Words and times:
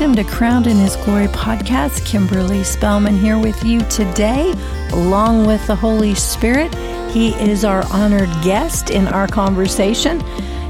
Welcome 0.00 0.16
to 0.16 0.24
Crowned 0.24 0.66
in 0.66 0.78
His 0.78 0.96
Glory 0.96 1.26
podcast. 1.26 2.06
Kimberly 2.06 2.64
Spellman 2.64 3.18
here 3.18 3.38
with 3.38 3.62
you 3.62 3.80
today, 3.90 4.54
along 4.92 5.46
with 5.46 5.66
the 5.66 5.76
Holy 5.76 6.14
Spirit. 6.14 6.74
He 7.10 7.34
is 7.34 7.66
our 7.66 7.84
honored 7.92 8.30
guest 8.42 8.88
in 8.88 9.06
our 9.08 9.26
conversation. 9.26 10.20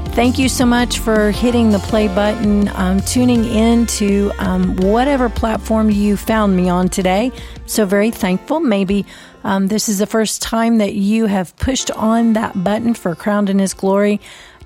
Thank 0.07 0.37
you 0.37 0.49
so 0.49 0.65
much 0.65 0.99
for 0.99 1.31
hitting 1.31 1.69
the 1.69 1.79
play 1.79 2.09
button, 2.09 2.67
um, 2.75 2.99
tuning 2.99 3.45
in 3.45 3.85
to 3.85 4.33
um, 4.37 4.75
whatever 4.75 5.29
platform 5.29 5.89
you 5.89 6.17
found 6.17 6.57
me 6.57 6.67
on 6.67 6.89
today. 6.89 7.31
So, 7.67 7.85
very 7.85 8.11
thankful. 8.11 8.59
Maybe 8.59 9.05
um, 9.45 9.67
this 9.67 9.87
is 9.87 9.99
the 9.99 10.07
first 10.07 10.41
time 10.41 10.79
that 10.79 10.93
you 10.93 11.27
have 11.27 11.55
pushed 11.55 11.89
on 11.91 12.33
that 12.33 12.61
button 12.65 12.93
for 12.93 13.15
Crowned 13.15 13.49
in 13.49 13.59
His 13.59 13.73
Glory. 13.73 14.19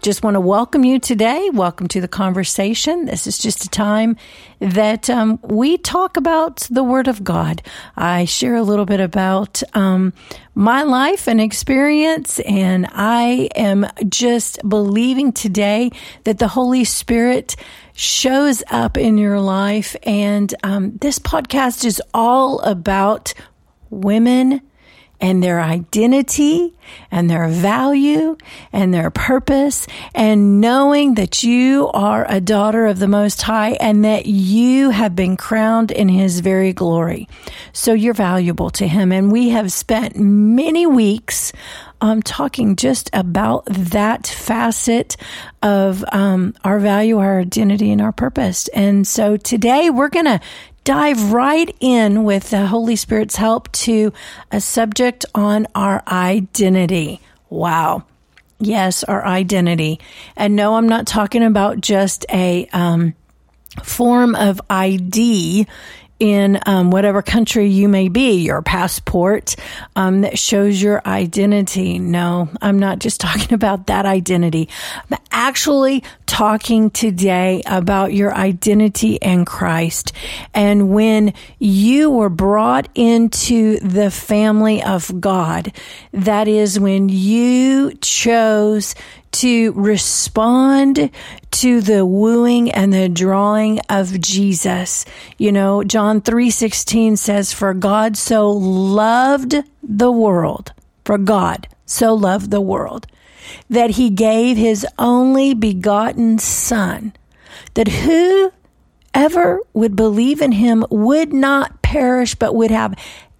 Just 0.05 0.21
want 0.21 0.35
to 0.35 0.39
welcome 0.39 0.85
you 0.85 0.99
today. 0.99 1.49
Welcome 1.49 1.87
to 1.87 1.99
the 1.99 2.07
conversation. 2.07 3.05
This 3.05 3.25
is 3.25 3.39
just 3.39 3.65
a 3.65 3.69
time 3.69 4.17
that 4.59 5.09
um, 5.09 5.39
we 5.41 5.79
talk 5.79 6.15
about 6.15 6.57
the 6.69 6.83
Word 6.83 7.07
of 7.07 7.23
God. 7.23 7.63
I 7.97 8.25
share 8.25 8.53
a 8.53 8.61
little 8.61 8.85
bit 8.85 8.99
about 8.99 9.63
um, 9.73 10.13
my 10.53 10.83
life 10.83 11.27
and 11.27 11.41
experience, 11.41 12.39
and 12.41 12.87
I 12.91 13.49
am 13.55 13.87
just 14.07 14.59
believing 14.69 15.33
today 15.33 15.89
that 16.25 16.37
the 16.37 16.49
Holy 16.49 16.83
Spirit 16.83 17.55
shows 17.95 18.61
up 18.69 18.99
in 18.99 19.17
your 19.17 19.39
life. 19.39 19.95
And 20.03 20.53
um, 20.61 20.97
this 20.97 21.17
podcast 21.17 21.83
is 21.83 21.99
all 22.13 22.59
about 22.59 23.33
women 23.89 24.61
and 25.19 25.43
their 25.43 25.61
identity 25.61 26.73
and 27.11 27.29
their 27.29 27.47
value 27.47 28.37
and 28.71 28.93
their 28.93 29.09
purpose 29.09 29.87
and 30.13 30.61
knowing 30.61 31.15
that 31.15 31.43
you 31.43 31.89
are 31.93 32.25
a 32.29 32.41
daughter 32.41 32.85
of 32.85 32.99
the 32.99 33.07
Most 33.07 33.41
High 33.41 33.71
and 33.73 34.05
that 34.05 34.25
you 34.25 34.89
have 34.89 35.15
been 35.15 35.37
crowned 35.37 35.91
in 35.91 36.09
His 36.09 36.41
very 36.41 36.73
glory. 36.73 37.27
So 37.73 37.93
you're 37.93 38.13
valuable 38.13 38.69
to 38.71 38.87
Him. 38.87 39.11
And 39.11 39.31
we 39.31 39.49
have 39.49 39.71
spent 39.71 40.15
many 40.17 40.85
weeks 40.85 41.51
um, 42.01 42.21
talking 42.21 42.75
just 42.75 43.09
about 43.13 43.65
that 43.65 44.27
facet 44.27 45.15
of 45.63 46.03
um, 46.11 46.53
our 46.63 46.79
value, 46.79 47.17
our 47.17 47.39
identity, 47.39 47.91
and 47.91 48.01
our 48.01 48.11
purpose. 48.11 48.67
And 48.69 49.07
so 49.07 49.37
today 49.37 49.89
we're 49.89 50.09
going 50.09 50.25
to 50.25 50.39
dive 50.85 51.33
right 51.33 51.75
in 51.81 52.23
with 52.23 52.51
the 52.51 52.67
Holy 52.67 52.95
Spirit's 52.95 53.35
help 53.35 53.69
to 53.73 54.13
a 54.51 54.61
subject 54.61 55.25
on 55.35 55.67
our 55.75 56.01
identity. 56.07 57.19
Wow. 57.49 58.05
Yes, 58.59 59.03
our 59.03 59.25
identity. 59.25 59.99
And 60.37 60.55
no, 60.55 60.75
I'm 60.75 60.87
not 60.87 61.07
talking 61.07 61.43
about 61.43 61.81
just 61.81 62.25
a 62.31 62.67
um, 62.71 63.15
form 63.83 64.35
of 64.35 64.61
ID 64.69 65.67
in 66.19 66.59
um, 66.65 66.91
whatever 66.91 67.21
country 67.21 67.67
you 67.67 67.87
may 67.87 68.07
be, 68.07 68.37
your 68.37 68.61
passport 68.61 69.55
um, 69.95 70.21
that 70.21 70.39
shows 70.39 70.81
your 70.81 71.01
identity. 71.05 71.99
No, 71.99 72.49
I'm 72.61 72.79
not 72.79 72.99
just 72.99 73.19
talking 73.25 73.53
about 73.53 73.87
that 73.87 74.05
identity. 74.05 74.69
I'm 75.11 75.19
actually 75.31 76.03
talking 76.25 76.89
today 76.89 77.61
about 77.65 78.13
your 78.13 78.33
identity 78.33 79.15
in 79.15 79.45
Christ. 79.45 80.13
And 80.53 80.89
when 80.89 81.33
you 81.59 82.09
were 82.09 82.29
brought 82.29 82.89
into 82.95 83.79
the 83.79 84.09
family 84.09 84.81
of 84.81 85.19
God, 85.19 85.73
that 86.13 86.47
is 86.47 86.79
when 86.79 87.09
you 87.09 87.93
chose 88.01 88.95
to 89.35 89.73
respond 89.73 91.09
to 91.51 91.81
the 91.81 92.05
wooing 92.05 92.71
and 92.71 92.93
the 92.93 93.09
drawing 93.09 93.79
of 93.89 94.19
Jesus. 94.21 95.05
You 95.37 95.51
know, 95.51 95.83
John 95.83 96.21
3:16 96.21 97.17
says 97.17 97.51
for 97.51 97.73
God 97.73 98.15
so 98.15 98.49
loved 98.49 99.55
the 99.83 100.11
world, 100.11 100.71
for 101.03 101.17
God 101.17 101.67
so 101.85 102.13
loved 102.13 102.49
the 102.49 102.61
world 102.61 103.07
that 103.69 103.91
he 103.91 104.09
gave 104.09 104.57
his 104.57 104.87
only 104.97 105.53
begotten 105.53 106.39
son 106.39 107.13
that 107.73 107.87
whoever 107.87 109.59
would 109.73 109.95
believe 109.95 110.41
in 110.41 110.53
him 110.53 110.85
would 110.89 111.33
not 111.33 111.81
perish 111.81 112.35
but 112.35 112.55
would 112.55 112.71
have 112.71 112.95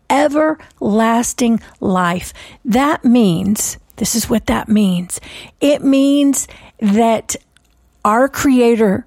everlasting 0.10 1.60
life. 1.80 2.34
That 2.64 3.04
means 3.04 3.78
this 3.98 4.16
is 4.16 4.30
what 4.30 4.48
that 4.48 4.68
means. 4.70 5.20
It 5.60 5.84
means 5.84 6.48
that 6.80 7.36
our 8.04 8.28
Creator, 8.28 9.06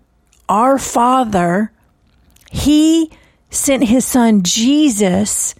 our 0.49 0.78
Father, 0.78 1.72
He 2.50 3.10
sent 3.50 3.84
His 3.84 4.04
Son 4.04 4.43
Jesus 4.43 5.54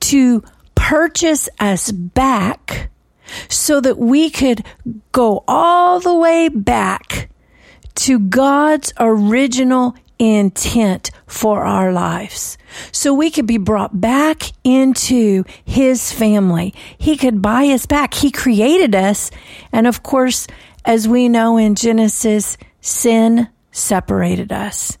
to 0.00 0.42
purchase 0.74 1.48
us 1.58 1.90
back 1.90 2.90
so 3.48 3.80
that 3.80 3.98
we 3.98 4.30
could 4.30 4.64
go 5.12 5.44
all 5.46 6.00
the 6.00 6.14
way 6.14 6.48
back 6.48 7.30
to 7.94 8.18
God's 8.18 8.92
original 8.98 9.94
intent 10.20 11.10
for 11.26 11.64
our 11.64 11.92
lives. 11.92 12.58
So 12.92 13.14
we 13.14 13.30
could 13.30 13.46
be 13.46 13.56
brought 13.56 13.98
back 14.00 14.52
into 14.62 15.44
his 15.64 16.12
family. 16.12 16.74
He 16.98 17.16
could 17.16 17.40
buy 17.40 17.64
us 17.68 17.86
back. 17.86 18.12
He 18.12 18.30
created 18.30 18.94
us. 18.94 19.30
And 19.72 19.86
of 19.86 20.02
course, 20.02 20.46
as 20.84 21.08
we 21.08 21.28
know 21.30 21.56
in 21.56 21.74
Genesis, 21.74 22.58
sin 22.82 23.48
separated 23.72 24.52
us. 24.52 24.98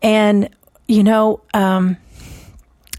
And, 0.00 0.48
you 0.88 1.04
know, 1.04 1.42
um, 1.52 1.98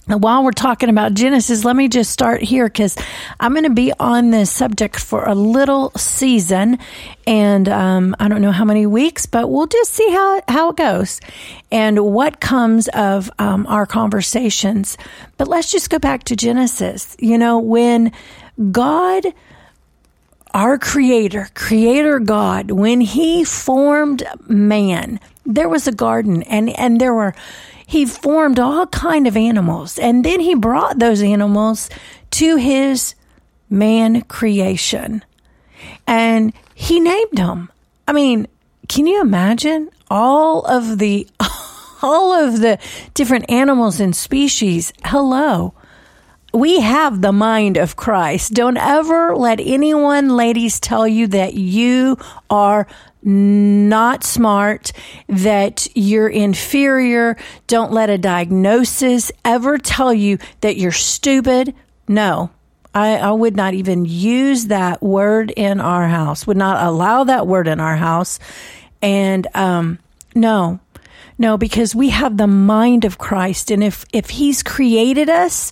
while 0.08 0.44
we're 0.44 0.52
talking 0.52 0.90
about 0.90 1.14
Genesis, 1.14 1.64
let 1.64 1.76
me 1.76 1.88
just 1.88 2.12
start 2.12 2.42
here 2.42 2.66
because 2.66 2.98
I'm 3.40 3.54
going 3.54 3.66
to 3.66 3.70
be 3.70 3.94
on 4.00 4.32
this 4.32 4.52
subject 4.52 5.00
for 5.00 5.26
a 5.26 5.36
little 5.36 5.92
season, 5.92 6.80
and 7.28 7.70
um, 7.70 8.16
I 8.20 8.28
don't 8.28 8.42
know 8.42 8.52
how 8.52 8.66
many 8.66 8.88
weeks, 8.88 9.28
but 9.28 9.50
we'll 9.50 9.68
just 9.68 9.94
see 9.94 10.10
how 10.10 10.42
how 10.48 10.70
it 10.70 10.76
goes 10.76 11.22
and 11.72 12.00
what 12.00 12.40
comes 12.40 12.88
of 12.90 13.30
um, 13.38 13.68
our 13.68 13.86
conversations. 13.86 14.98
But 15.38 15.48
let's 15.48 15.72
just 15.72 15.90
go 15.90 16.00
back 16.00 16.24
to 16.26 16.36
Genesis. 16.36 17.16
You 17.20 17.38
know, 17.38 17.60
when 17.60 18.12
God, 18.72 19.26
our 20.54 20.80
Creator, 20.80 21.50
Creator 21.54 22.20
God, 22.20 22.72
when 22.72 23.02
He 23.02 23.44
formed 23.44 24.24
man, 24.48 25.20
there 25.46 25.70
was 25.70 25.88
a 25.88 25.92
garden, 25.92 26.42
and 26.44 26.72
and 26.72 27.00
there 27.00 27.14
were 27.14 27.36
he 27.92 28.06
formed 28.06 28.58
all 28.58 28.88
kind 28.88 29.28
of 29.28 29.36
animals 29.36 30.00
and 30.00 30.24
then 30.24 30.40
he 30.40 30.56
brought 30.56 30.98
those 30.98 31.22
animals 31.22 31.90
to 32.30 32.56
his 32.56 33.16
man 33.70 34.22
creation. 34.22 35.26
And 36.08 36.54
he 36.74 37.02
named 37.02 37.34
them. 37.34 37.70
I 38.08 38.14
mean 38.14 38.48
can 38.88 39.08
you 39.08 39.20
imagine 39.20 39.90
all 40.10 40.62
of 40.62 41.00
the 41.00 41.28
all 42.02 42.32
of 42.32 42.62
the 42.62 42.80
different 43.14 43.52
animals 43.52 44.00
and 44.00 44.16
species? 44.16 44.94
Hello. 45.04 45.74
We 46.54 46.80
have 46.80 47.22
the 47.22 47.34
mind 47.34 47.76
of 47.76 47.98
Christ. 47.98 48.54
Don't 48.54 48.78
ever 48.78 49.36
let 49.36 49.60
anyone, 49.60 50.30
ladies, 50.30 50.80
tell 50.80 51.06
you 51.06 51.28
that 51.28 51.56
you 51.56 52.18
are 52.50 52.88
not 53.24 54.24
smart, 54.24 54.92
that 55.28 55.88
you're 55.96 56.30
inferior. 56.30 57.38
Don't 57.68 57.92
let 57.92 58.10
a 58.10 58.18
diagnosis 58.18 59.32
ever 59.46 59.78
tell 59.78 60.14
you 60.14 60.38
that 60.62 60.78
you're 60.78 60.92
stupid. 60.92 61.76
No, 62.08 62.50
I, 62.94 63.18
I, 63.18 63.32
would 63.32 63.56
not 63.56 63.74
even 63.74 64.06
use 64.06 64.66
that 64.66 65.02
word 65.02 65.52
in 65.52 65.80
our 65.80 66.08
house, 66.08 66.46
would 66.46 66.58
not 66.58 66.86
allow 66.86 67.24
that 67.24 67.48
word 67.48 67.68
in 67.68 67.80
our 67.80 67.96
house. 67.96 68.40
And 69.02 69.48
um, 69.56 70.00
no, 70.36 70.80
no, 71.38 71.58
because 71.58 71.96
we 71.96 72.10
have 72.10 72.38
the 72.38 72.48
mind 72.48 73.06
of 73.06 73.18
Christ. 73.18 73.72
And 73.72 73.84
if, 73.84 74.06
if 74.12 74.30
He's 74.32 74.62
created 74.62 75.30
us 75.30 75.72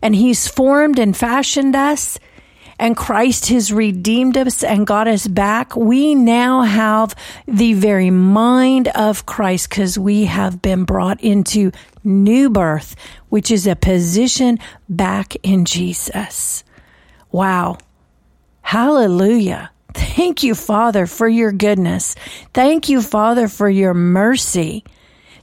and 0.00 0.14
He's 0.14 0.46
formed 0.46 0.98
and 0.98 1.16
fashioned 1.16 1.74
us, 1.74 2.18
and 2.78 2.96
Christ 2.96 3.48
has 3.48 3.72
redeemed 3.72 4.36
us 4.36 4.62
and 4.62 4.86
got 4.86 5.08
us 5.08 5.26
back, 5.26 5.76
we 5.76 6.14
now 6.14 6.62
have 6.62 7.14
the 7.46 7.74
very 7.74 8.10
mind 8.10 8.88
of 8.88 9.26
Christ 9.26 9.70
because 9.70 9.98
we 9.98 10.24
have 10.24 10.60
been 10.62 10.84
brought 10.84 11.20
into 11.20 11.72
new 12.02 12.50
birth, 12.50 12.96
which 13.28 13.50
is 13.50 13.66
a 13.66 13.76
position 13.76 14.58
back 14.88 15.36
in 15.42 15.64
Jesus. 15.64 16.64
Wow. 17.30 17.78
Hallelujah. 18.62 19.70
Thank 19.92 20.42
you, 20.42 20.54
Father, 20.54 21.06
for 21.06 21.28
your 21.28 21.52
goodness. 21.52 22.14
Thank 22.52 22.88
you, 22.88 23.00
Father, 23.00 23.48
for 23.48 23.68
your 23.68 23.94
mercy. 23.94 24.84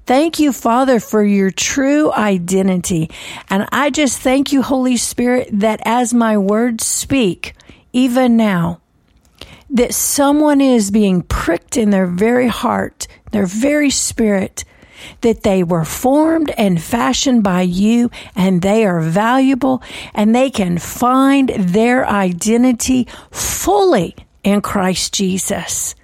Thank 0.06 0.40
you, 0.40 0.52
Father, 0.52 1.00
for 1.00 1.24
your 1.24 1.52
true 1.52 2.12
identity. 2.12 3.10
And 3.50 3.68
I 3.72 3.90
just 3.90 4.20
thank 4.20 4.52
you, 4.52 4.62
Holy 4.62 4.98
Spirit, 4.98 5.50
that 5.54 5.82
as 5.86 6.14
my 6.14 6.38
words 6.38 6.86
speak, 6.86 7.54
even 7.94 8.36
now, 8.36 8.82
that 9.70 9.94
someone 9.94 10.60
is 10.60 10.92
being 10.92 11.22
pricked 11.22 11.78
in 11.78 11.92
their 11.92 12.08
very 12.08 12.48
heart, 12.48 13.08
their 13.32 13.46
very 13.46 13.90
spirit, 13.90 14.66
that 15.22 15.44
they 15.44 15.64
were 15.64 15.86
formed 15.86 16.52
and 16.58 16.82
fashioned 16.82 17.44
by 17.44 17.62
you 17.62 18.10
and 18.36 18.62
they 18.62 18.86
are 18.86 19.02
valuable 19.02 19.82
and 20.14 20.36
they 20.36 20.50
can 20.50 20.78
find 20.78 21.50
their 21.50 22.08
identity 22.08 23.08
fully 23.32 24.16
in 24.44 24.62
Christ 24.62 25.14
Jesus. 25.14 25.96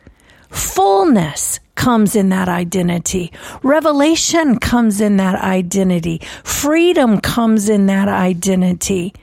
Fullness 0.49 1.59
comes 1.75 2.15
in 2.15 2.29
that 2.29 2.49
identity. 2.49 3.31
Revelation 3.63 4.59
comes 4.59 4.99
in 4.99 5.17
that 5.17 5.35
identity. 5.35 6.21
Freedom 6.43 7.21
comes 7.21 7.69
in 7.69 7.85
that 7.85 8.07
identity. 8.07 9.13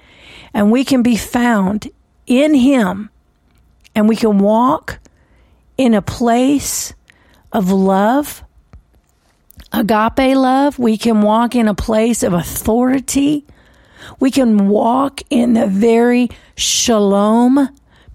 And 0.53 0.71
we 0.71 0.85
can 0.85 1.03
be 1.03 1.17
found 1.17 1.91
in 2.27 2.55
Him 2.55 3.11
and 3.95 4.09
we 4.09 4.17
can 4.17 4.39
walk 4.39 4.99
in 5.77 5.95
a 5.95 6.03
place 6.03 6.95
of 7.53 7.71
love, 7.71 8.43
agape 9.73 10.37
love. 10.37 10.79
We 10.79 10.97
can 10.97 11.23
walk 11.23 11.55
in 11.55 11.69
a 11.69 11.75
place 11.75 12.23
of 12.23 12.33
authority. 12.33 13.45
We 14.21 14.31
can 14.31 14.69
walk 14.69 15.23
in 15.31 15.55
the 15.55 15.67
very 15.67 16.31
shalom, 16.57 17.69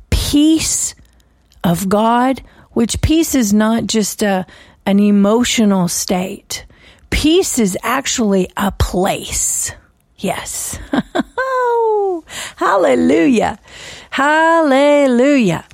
peace 0.09 0.95
of 1.63 1.89
God, 1.89 2.41
which 2.79 3.01
peace 3.01 3.35
is 3.35 3.53
not 3.53 3.87
just 3.87 4.23
a, 4.23 4.45
an 4.85 5.01
emotional 5.01 5.89
state. 5.89 6.65
Peace 7.09 7.59
is 7.59 7.77
actually 7.83 8.49
a 8.55 8.71
place. 8.71 9.73
Yes. 10.15 10.79
Hallelujah. 12.55 13.59
Hallelujah. 14.11 15.65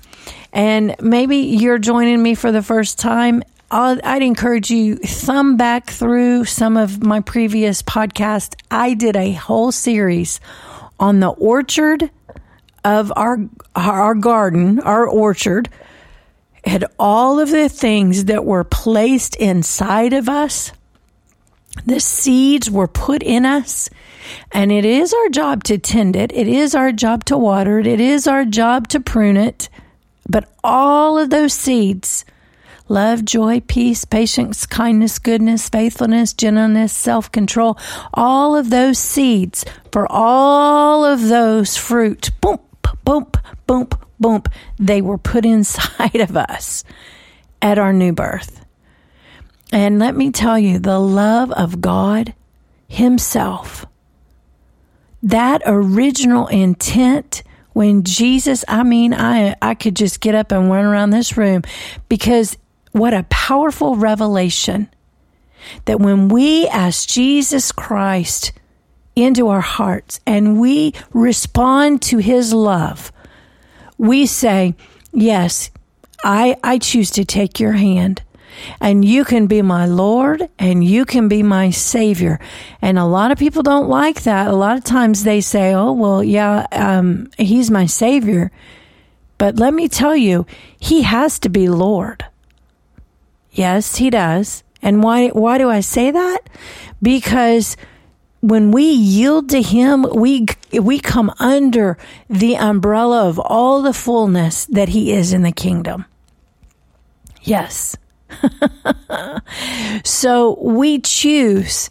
And 0.52 0.96
maybe 1.00 1.38
you're 1.38 1.78
joining 1.78 2.24
me 2.24 2.34
for 2.34 2.52
the 2.52 2.64
first 2.64 2.98
time. 2.98 3.44
i 3.70 3.94
would 3.94 4.24
encourage 4.24 4.72
you 4.72 4.96
thumb 4.96 5.58
back 5.58 5.92
through 5.92 6.46
some 6.46 6.76
of 6.76 7.04
my 7.04 7.20
previous 7.20 7.84
podcasts. 7.84 8.56
I 8.72 8.96
did 8.96 9.16
a 9.16 9.32
whole 9.34 9.72
series 9.72 10.40
on 11.00 11.20
the 11.20 11.30
orchard 11.30 12.10
of 12.84 13.14
our 13.16 13.38
our 13.76 14.16
garden, 14.16 14.80
our 14.80 15.06
orchard, 15.06 15.70
had 16.66 16.86
all 16.98 17.40
of 17.40 17.52
the 17.52 17.70
things 17.70 18.26
that 18.26 18.46
were 18.46 18.64
placed 18.64 19.36
inside 19.36 20.14
of 20.14 20.28
us. 20.28 20.72
The 21.86 22.00
seeds 22.00 22.70
were 22.70 22.88
put 22.88 23.22
in 23.22 23.46
us, 23.46 23.90
and 24.52 24.72
it 24.72 24.86
is 24.86 25.14
our 25.14 25.30
job 25.30 25.64
to 25.66 25.78
tend 25.78 26.16
it. 26.16 26.32
It 26.32 26.48
is 26.48 26.74
our 26.74 26.92
job 26.92 27.26
to 27.26 27.38
water 27.38 27.80
it. 27.80 27.88
It 27.88 28.00
is 28.00 28.28
our 28.28 28.46
job 28.46 28.88
to 28.90 29.00
prune 29.00 29.38
it. 29.38 29.70
But 30.28 30.50
all 30.64 31.20
of 31.20 31.30
those 31.30 31.54
seeds 31.54 32.26
love, 32.88 33.26
joy, 33.26 33.62
peace, 33.62 34.06
patience, 34.06 34.66
kindness, 34.66 35.20
goodness, 35.20 35.70
faithfulness, 35.70 36.34
gentleness, 36.34 36.94
self 36.94 37.32
control 37.32 37.78
all 38.14 38.56
of 38.56 38.70
those 38.70 39.00
seeds 39.00 39.66
for 39.92 40.08
all 40.12 41.04
of 41.04 41.28
those 41.28 41.78
fruit, 41.78 42.32
boom, 42.42 42.60
boom, 43.04 43.28
boom, 43.68 43.90
boom, 44.20 44.44
they 44.78 45.02
were 45.02 45.18
put 45.18 45.46
inside 45.46 46.16
of 46.16 46.36
us 46.36 46.84
at 47.62 47.78
our 47.78 47.94
new 47.94 48.14
birth. 48.14 48.66
And 49.72 50.00
let 50.00 50.16
me 50.16 50.32
tell 50.32 50.60
you, 50.60 50.80
the 50.80 51.00
love 51.00 51.52
of 51.52 51.82
God 51.82 52.34
Himself, 52.88 53.86
that 55.24 55.62
original 55.66 56.48
intent 56.48 57.44
when 57.74 58.04
Jesus, 58.04 58.64
I 58.70 58.84
mean, 58.84 59.14
I, 59.14 59.56
I 59.62 59.74
could 59.74 59.96
just 59.96 60.22
get 60.22 60.34
up 60.34 60.54
and 60.54 60.72
run 60.72 60.86
around 60.86 61.10
this 61.10 61.36
room 61.36 61.64
because 62.08 62.58
what 62.94 63.14
a 63.14 63.24
powerful 63.24 63.98
revelation 63.98 64.88
that 65.84 66.00
when 66.00 66.30
we 66.30 66.68
ask 66.68 67.10
Jesus 67.10 67.74
Christ 67.74 68.54
into 69.16 69.50
our 69.50 69.62
hearts 69.62 70.22
and 70.26 70.60
we 70.60 70.94
respond 71.12 72.02
to 72.04 72.20
his 72.20 72.54
love, 72.54 73.12
we 73.98 74.26
say, 74.26 74.76
Yes, 75.12 75.72
I, 76.24 76.58
I 76.64 76.78
choose 76.78 77.12
to 77.12 77.26
take 77.26 77.60
your 77.60 77.74
hand 77.74 78.24
and 78.80 79.04
you 79.04 79.26
can 79.26 79.48
be 79.48 79.62
my 79.62 79.86
Lord 79.86 80.50
and 80.58 80.84
you 80.84 81.06
can 81.06 81.28
be 81.28 81.44
my 81.44 81.70
Savior. 81.70 82.40
And 82.82 82.98
a 82.98 83.06
lot 83.06 83.32
of 83.32 83.38
people 83.38 83.64
don't 83.64 83.90
like 83.90 84.24
that. 84.24 84.48
A 84.48 84.56
lot 84.56 84.78
of 84.78 84.84
times 84.84 85.24
they 85.24 85.42
say, 85.42 85.74
oh, 85.74 85.92
well, 85.94 86.24
yeah, 86.24 86.68
um, 86.72 87.30
He's 87.38 87.72
my 87.72 87.86
Savior. 87.86 88.52
But 89.38 89.58
let 89.58 89.74
me 89.74 89.88
tell 89.88 90.16
you, 90.16 90.46
He 90.80 91.04
has 91.04 91.40
to 91.40 91.50
be 91.50 91.68
Lord. 91.68 92.26
Yes, 93.52 93.98
He 93.98 94.10
does. 94.10 94.64
And 94.82 95.02
why, 95.04 95.30
why 95.30 95.58
do 95.58 95.70
I 95.70 95.80
say 95.80 96.12
that? 96.12 96.40
Because 97.02 97.76
when 98.48 98.72
we 98.72 98.84
yield 98.84 99.50
to 99.50 99.62
him 99.62 100.06
we 100.14 100.46
we 100.74 101.00
come 101.00 101.34
under 101.40 101.98
the 102.30 102.56
umbrella 102.56 103.28
of 103.28 103.40
all 103.40 103.82
the 103.82 103.94
fullness 103.94 104.66
that 104.66 104.90
he 104.90 105.12
is 105.12 105.34
in 105.34 105.44
the 105.44 105.52
kingdom 105.52 106.06
yes 107.42 107.96
so 110.04 110.58
we 110.62 111.00
choose 111.00 111.90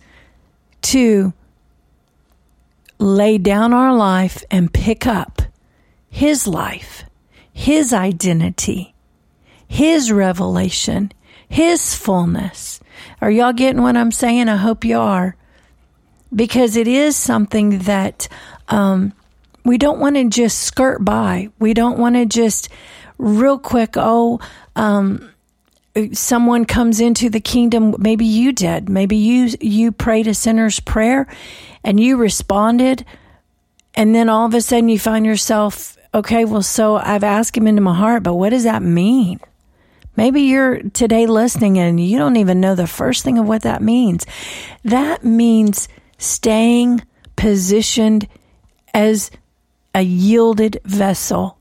to 0.82 1.32
lay 2.98 3.38
down 3.38 3.72
our 3.72 3.94
life 3.94 4.44
and 4.50 4.72
pick 4.72 5.06
up 5.06 5.42
His 6.10 6.46
life, 6.46 7.04
His 7.52 7.92
identity, 7.92 8.94
His 9.66 10.12
revelation, 10.12 11.12
His 11.48 11.94
fullness. 11.94 12.80
Are 13.20 13.30
y'all 13.30 13.52
getting 13.52 13.82
what 13.82 13.96
I'm 13.96 14.12
saying? 14.12 14.48
I 14.48 14.56
hope 14.56 14.84
you 14.84 14.98
are. 14.98 15.36
Because 16.34 16.76
it 16.76 16.88
is 16.88 17.16
something 17.16 17.78
that 17.80 18.28
um, 18.68 19.12
we 19.64 19.78
don't 19.78 20.00
want 20.00 20.16
to 20.16 20.28
just 20.28 20.58
skirt 20.58 21.04
by. 21.04 21.48
We 21.58 21.74
don't 21.74 21.98
want 21.98 22.16
to 22.16 22.26
just 22.26 22.68
real 23.18 23.58
quick, 23.58 23.94
oh, 23.96 24.40
um, 24.74 25.30
someone 26.12 26.64
comes 26.64 27.00
into 27.00 27.30
the 27.30 27.40
kingdom 27.40 27.94
maybe 27.98 28.24
you 28.24 28.52
did. 28.52 28.88
Maybe 28.88 29.16
you 29.16 29.50
you 29.60 29.92
prayed 29.92 30.26
a 30.26 30.34
sinner's 30.34 30.80
prayer 30.80 31.26
and 31.84 32.00
you 32.00 32.16
responded 32.16 33.04
and 33.94 34.14
then 34.14 34.28
all 34.28 34.46
of 34.46 34.54
a 34.54 34.60
sudden 34.60 34.88
you 34.88 34.98
find 34.98 35.24
yourself 35.24 35.96
okay 36.12 36.44
well 36.44 36.62
so 36.62 36.96
i've 36.96 37.22
asked 37.22 37.56
him 37.56 37.68
into 37.68 37.80
my 37.80 37.94
heart 37.94 38.24
but 38.24 38.34
what 38.34 38.50
does 38.50 38.64
that 38.64 38.82
mean? 38.82 39.38
Maybe 40.16 40.42
you're 40.42 40.80
today 40.90 41.26
listening 41.26 41.78
and 41.78 41.98
you 41.98 42.18
don't 42.18 42.36
even 42.36 42.60
know 42.60 42.74
the 42.74 42.86
first 42.86 43.24
thing 43.24 43.38
of 43.38 43.48
what 43.48 43.62
that 43.62 43.82
means. 43.82 44.26
That 44.84 45.24
means 45.24 45.88
staying 46.18 47.02
positioned 47.36 48.28
as 48.92 49.30
a 49.94 50.02
yielded 50.02 50.80
vessel 50.84 51.58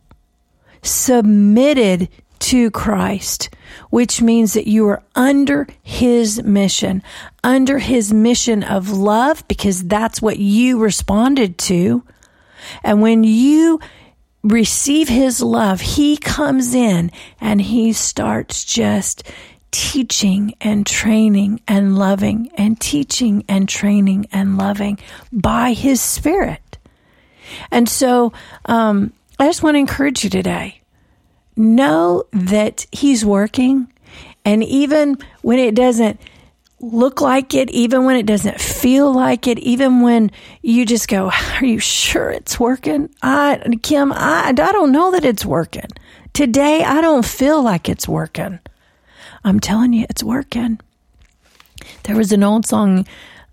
submitted 0.81 2.10
to 2.39 2.69
Christ, 2.72 3.50
which 3.89 4.22
means 4.22 4.53
that 4.53 4.67
you 4.67 4.88
are 4.89 5.01
under 5.15 5.65
his 5.81 6.43
mission, 6.43 7.01
under 7.43 7.79
his 7.79 8.13
mission 8.13 8.63
of 8.63 8.91
love, 8.91 9.48
because 9.48 9.86
that's 9.86 10.22
what 10.22 10.39
you 10.39 10.79
responded 10.79 11.57
to. 11.60 12.03
And 12.83 13.01
when 13.01 13.24
you 13.24 13.79
receive 14.43 15.07
his 15.07 15.41
love, 15.41 15.79
he 15.79 16.17
comes 16.17 16.75
in 16.75 17.12
and 17.39 17.62
he 17.62 17.93
starts 17.93 18.65
just 18.65 19.24
teaching 19.73 20.53
and 20.61 20.87
training 20.87 21.59
and 21.67 21.97
loving 21.97 22.49
and 22.55 22.79
teaching 22.79 23.43
and 23.49 23.67
training 23.67 24.27
and 24.31 24.57
loving 24.57 24.97
by 25.33 25.73
his 25.73 25.99
spirit. 26.01 26.77
And 27.71 27.89
so, 27.89 28.31
um, 28.65 29.11
I 29.39 29.47
just 29.47 29.63
want 29.63 29.75
to 29.75 29.79
encourage 29.79 30.23
you 30.23 30.29
today 30.29 30.81
know 31.55 32.23
that 32.31 32.85
He's 32.91 33.25
working. 33.25 33.91
And 34.45 34.63
even 34.63 35.17
when 35.41 35.59
it 35.59 35.75
doesn't 35.75 36.19
look 36.79 37.21
like 37.21 37.53
it, 37.53 37.69
even 37.71 38.05
when 38.05 38.15
it 38.15 38.25
doesn't 38.25 38.59
feel 38.59 39.13
like 39.13 39.47
it, 39.47 39.59
even 39.59 40.01
when 40.01 40.31
you 40.61 40.85
just 40.85 41.07
go, 41.07 41.31
Are 41.31 41.65
you 41.65 41.79
sure 41.79 42.29
it's 42.29 42.59
working? 42.59 43.09
I, 43.21 43.61
Kim, 43.81 44.11
I, 44.11 44.49
I 44.49 44.51
don't 44.53 44.91
know 44.91 45.11
that 45.11 45.25
it's 45.25 45.45
working. 45.45 45.87
Today, 46.33 46.83
I 46.83 47.01
don't 47.01 47.25
feel 47.25 47.61
like 47.61 47.89
it's 47.89 48.07
working. 48.07 48.59
I'm 49.43 49.59
telling 49.59 49.93
you, 49.93 50.05
it's 50.09 50.23
working. 50.23 50.79
There 52.03 52.15
was 52.15 52.31
an 52.31 52.43
old 52.43 52.65
song 52.65 53.05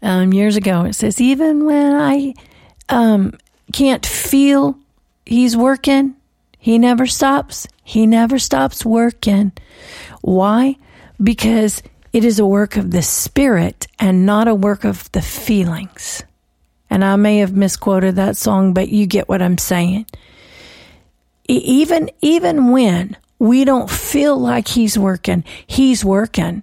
um, 0.02 0.32
years 0.32 0.56
ago. 0.56 0.84
It 0.84 0.94
says, 0.94 1.20
Even 1.20 1.66
when 1.66 1.94
I 1.94 2.34
um, 2.88 3.34
can't 3.72 4.04
feel 4.04 4.78
he's 5.26 5.56
working, 5.56 6.14
he 6.58 6.78
never 6.78 7.06
stops. 7.06 7.66
He 7.82 8.06
never 8.06 8.38
stops 8.38 8.84
working. 8.84 9.52
Why? 10.20 10.76
Because 11.22 11.82
it 12.12 12.24
is 12.24 12.38
a 12.38 12.46
work 12.46 12.76
of 12.76 12.90
the 12.90 13.02
spirit 13.02 13.86
and 13.98 14.26
not 14.26 14.48
a 14.48 14.54
work 14.54 14.84
of 14.84 15.10
the 15.12 15.22
feelings. 15.22 16.22
And 16.88 17.04
I 17.04 17.16
may 17.16 17.38
have 17.38 17.54
misquoted 17.54 18.16
that 18.16 18.36
song, 18.36 18.74
but 18.74 18.88
you 18.88 19.06
get 19.06 19.28
what 19.28 19.42
I'm 19.42 19.58
saying. 19.58 20.06
Even, 21.46 22.10
even 22.20 22.70
when 22.72 23.16
we 23.40 23.64
don't 23.64 23.90
feel 23.90 24.38
like 24.38 24.68
he's 24.68 24.96
working, 24.96 25.42
he's 25.66 26.04
working. 26.04 26.62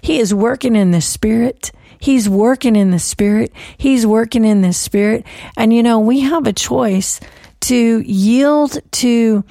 He 0.00 0.18
is 0.18 0.34
working 0.34 0.74
in 0.74 0.90
the 0.90 1.00
spirit. 1.00 1.70
He's 2.00 2.28
working 2.28 2.74
in 2.74 2.90
the 2.90 2.98
spirit. 2.98 3.52
He's 3.78 4.04
working 4.04 4.44
in 4.44 4.60
the 4.60 4.72
spirit. 4.72 5.24
And 5.56 5.72
you 5.72 5.80
know, 5.80 6.00
we 6.00 6.20
have 6.20 6.44
a 6.46 6.52
choice 6.52 7.20
to 7.60 8.00
yield 8.00 8.78
to 8.92 9.44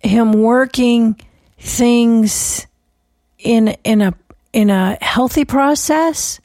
him 0.00 0.32
working 0.32 1.20
things 1.58 2.66
in 3.38 3.68
in 3.84 4.00
a 4.00 4.14
in 4.52 4.70
a 4.70 4.98
healthy 5.02 5.44
process 5.44 6.40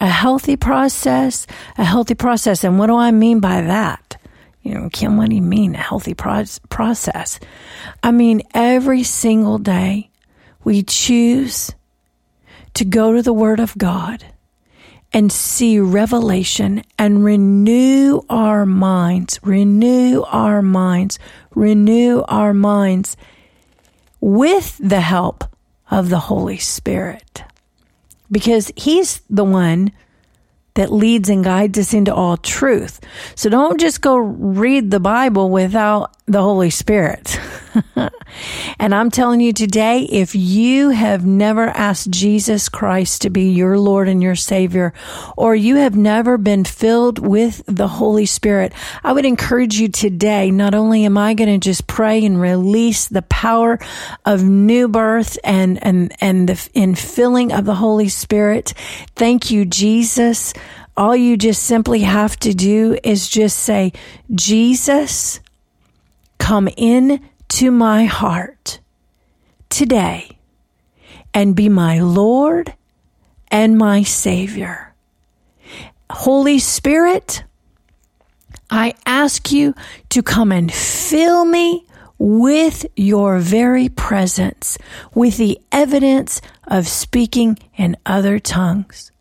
a 0.00 0.08
healthy 0.08 0.56
process 0.56 1.46
a 1.78 1.84
healthy 1.84 2.14
process 2.14 2.64
and 2.64 2.78
what 2.78 2.86
do 2.86 2.96
i 2.96 3.10
mean 3.10 3.40
by 3.40 3.60
that 3.60 4.20
you 4.66 4.74
know 4.74 4.88
kim 4.90 5.16
what 5.16 5.30
do 5.30 5.36
you 5.36 5.42
mean 5.42 5.74
a 5.74 5.78
healthy 5.78 6.14
pro- 6.14 6.44
process 6.68 7.38
i 8.02 8.10
mean 8.10 8.42
every 8.54 9.02
single 9.02 9.58
day 9.58 10.10
we 10.64 10.82
choose 10.82 11.72
to 12.74 12.84
go 12.84 13.12
to 13.12 13.22
the 13.22 13.32
word 13.32 13.60
of 13.60 13.76
god 13.78 14.24
and 15.12 15.30
see 15.30 15.78
revelation 15.78 16.82
and 16.98 17.24
renew 17.24 18.20
our 18.28 18.66
minds 18.66 19.38
renew 19.42 20.22
our 20.22 20.60
minds 20.60 21.18
renew 21.54 22.22
our 22.28 22.52
minds 22.52 23.16
with 24.20 24.78
the 24.82 25.00
help 25.00 25.44
of 25.90 26.08
the 26.08 26.18
Holy 26.18 26.58
Spirit. 26.58 27.42
Because 28.30 28.72
He's 28.76 29.20
the 29.30 29.44
one 29.44 29.92
that 30.76 30.92
leads 30.92 31.28
and 31.28 31.44
guides 31.44 31.78
us 31.78 31.92
into 31.92 32.14
all 32.14 32.36
truth. 32.38 33.00
So 33.34 33.50
don't 33.50 33.78
just 33.78 34.00
go 34.00 34.16
read 34.16 34.90
the 34.90 35.00
Bible 35.00 35.50
without 35.50 36.15
the 36.26 36.42
Holy 36.42 36.70
Spirit. 36.70 37.38
and 38.80 38.94
I'm 38.94 39.10
telling 39.10 39.40
you 39.40 39.52
today, 39.52 40.02
if 40.02 40.34
you 40.34 40.90
have 40.90 41.24
never 41.24 41.68
asked 41.68 42.10
Jesus 42.10 42.68
Christ 42.68 43.22
to 43.22 43.30
be 43.30 43.50
your 43.50 43.78
Lord 43.78 44.08
and 44.08 44.20
your 44.20 44.34
Savior, 44.34 44.92
or 45.36 45.54
you 45.54 45.76
have 45.76 45.96
never 45.96 46.36
been 46.36 46.64
filled 46.64 47.20
with 47.20 47.62
the 47.66 47.86
Holy 47.86 48.26
Spirit, 48.26 48.72
I 49.04 49.12
would 49.12 49.24
encourage 49.24 49.78
you 49.78 49.88
today. 49.88 50.50
Not 50.50 50.74
only 50.74 51.04
am 51.04 51.16
I 51.16 51.34
going 51.34 51.60
to 51.60 51.64
just 51.64 51.86
pray 51.86 52.24
and 52.24 52.40
release 52.40 53.06
the 53.06 53.22
power 53.22 53.78
of 54.24 54.42
new 54.42 54.88
birth 54.88 55.38
and, 55.44 55.82
and, 55.84 56.12
and 56.20 56.48
the 56.48 56.54
infilling 56.74 57.56
of 57.56 57.64
the 57.64 57.76
Holy 57.76 58.08
Spirit. 58.08 58.74
Thank 59.14 59.52
you, 59.52 59.64
Jesus. 59.64 60.52
All 60.96 61.14
you 61.14 61.36
just 61.36 61.62
simply 61.62 62.00
have 62.00 62.36
to 62.40 62.54
do 62.54 62.98
is 63.04 63.28
just 63.28 63.58
say, 63.58 63.92
Jesus, 64.34 65.40
come 66.38 66.68
in 66.76 67.20
to 67.48 67.70
my 67.70 68.04
heart 68.04 68.80
today 69.68 70.38
and 71.32 71.54
be 71.54 71.68
my 71.68 72.00
Lord 72.00 72.74
and 73.48 73.76
my 73.76 74.02
Savior. 74.02 74.94
Holy 76.10 76.58
Spirit, 76.58 77.44
I 78.70 78.94
ask 79.04 79.52
you 79.52 79.74
to 80.10 80.22
come 80.22 80.52
and 80.52 80.72
fill 80.72 81.44
me 81.44 81.84
with 82.18 82.86
your 82.96 83.38
very 83.38 83.88
presence, 83.88 84.78
with 85.14 85.36
the 85.36 85.60
evidence 85.70 86.40
of 86.66 86.88
speaking 86.88 87.58
in 87.76 87.96
other 88.06 88.38
tongues. 88.38 89.12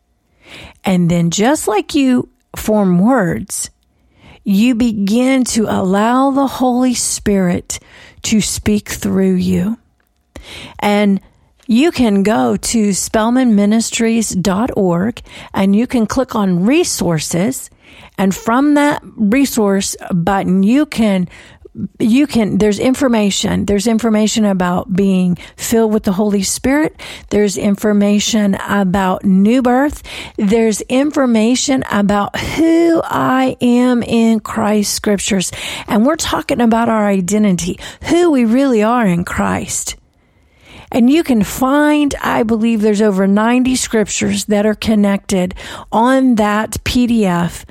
And 0.84 1.10
then, 1.10 1.32
just 1.32 1.68
like 1.68 1.96
you 1.96 2.30
form 2.56 3.00
words, 3.00 3.70
you 4.46 4.76
begin 4.76 5.44
to 5.44 5.66
allow 5.66 6.32
the 6.32 6.48
Holy 6.48 6.94
Spirit 6.94 7.80
to 8.22 8.40
speak 8.40 8.88
through 8.90 9.36
you. 9.36 9.78
And 10.80 11.20
you 11.68 11.92
can 11.92 12.22
go 12.22 12.56
to 12.56 12.90
spellmanministries.org 12.90 15.22
and 15.54 15.76
you 15.76 15.88
can 15.88 16.06
click 16.06 16.36
on 16.36 16.64
resources. 16.64 17.72
And 18.18 18.34
from 18.36 18.74
that 18.76 19.02
resource 19.18 19.98
button, 20.14 20.64
you 20.64 20.86
can 20.86 21.28
you 22.00 22.28
can 22.28 22.58
there's 22.58 22.80
information. 22.80 23.66
There's 23.66 23.88
information 23.88 24.46
about 24.46 24.94
being 24.94 25.36
filled 25.58 25.94
with 25.94 26.04
the 26.04 26.14
holy 26.14 26.44
spirit. 26.44 27.00
There's 27.30 27.58
information 27.58 28.56
about 28.56 29.26
new 29.26 29.62
birth. 29.62 30.04
There's 30.38 30.82
information 30.82 31.84
about 31.92 32.38
who 32.40 33.02
i 33.04 33.58
am 33.62 34.04
in 34.04 34.40
christ 34.40 34.94
scriptures. 34.94 35.52
And 35.88 36.06
we're 36.06 36.16
talking 36.16 36.62
about 36.62 36.90
our 36.90 37.08
identity 37.08 37.80
who 38.10 38.32
we 38.32 38.46
really 38.46 38.84
are 38.84 39.06
in 39.06 39.26
christ. 39.26 39.96
And 40.92 41.10
you 41.10 41.24
can 41.24 41.44
find, 41.44 42.16
I 42.22 42.44
believe 42.44 42.82
there's 42.82 43.02
over 43.02 43.28
90 43.28 43.76
scriptures 43.76 44.46
that 44.46 44.66
are 44.66 44.76
connected 44.76 45.56
on 45.92 46.36
that 46.36 46.72
PDF 46.86 47.66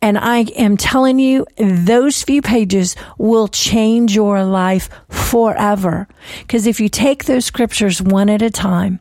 and 0.00 0.16
I 0.16 0.40
am 0.56 0.76
telling 0.76 1.18
you, 1.18 1.46
those 1.56 2.22
few 2.22 2.40
pages 2.40 2.94
will 3.16 3.48
change 3.48 4.14
your 4.14 4.44
life 4.44 4.88
forever. 5.08 6.06
Because 6.40 6.66
if 6.66 6.80
you 6.80 6.88
take 6.88 7.24
those 7.24 7.44
scriptures 7.44 8.00
one 8.00 8.28
at 8.28 8.42
a 8.42 8.50
time, 8.50 9.00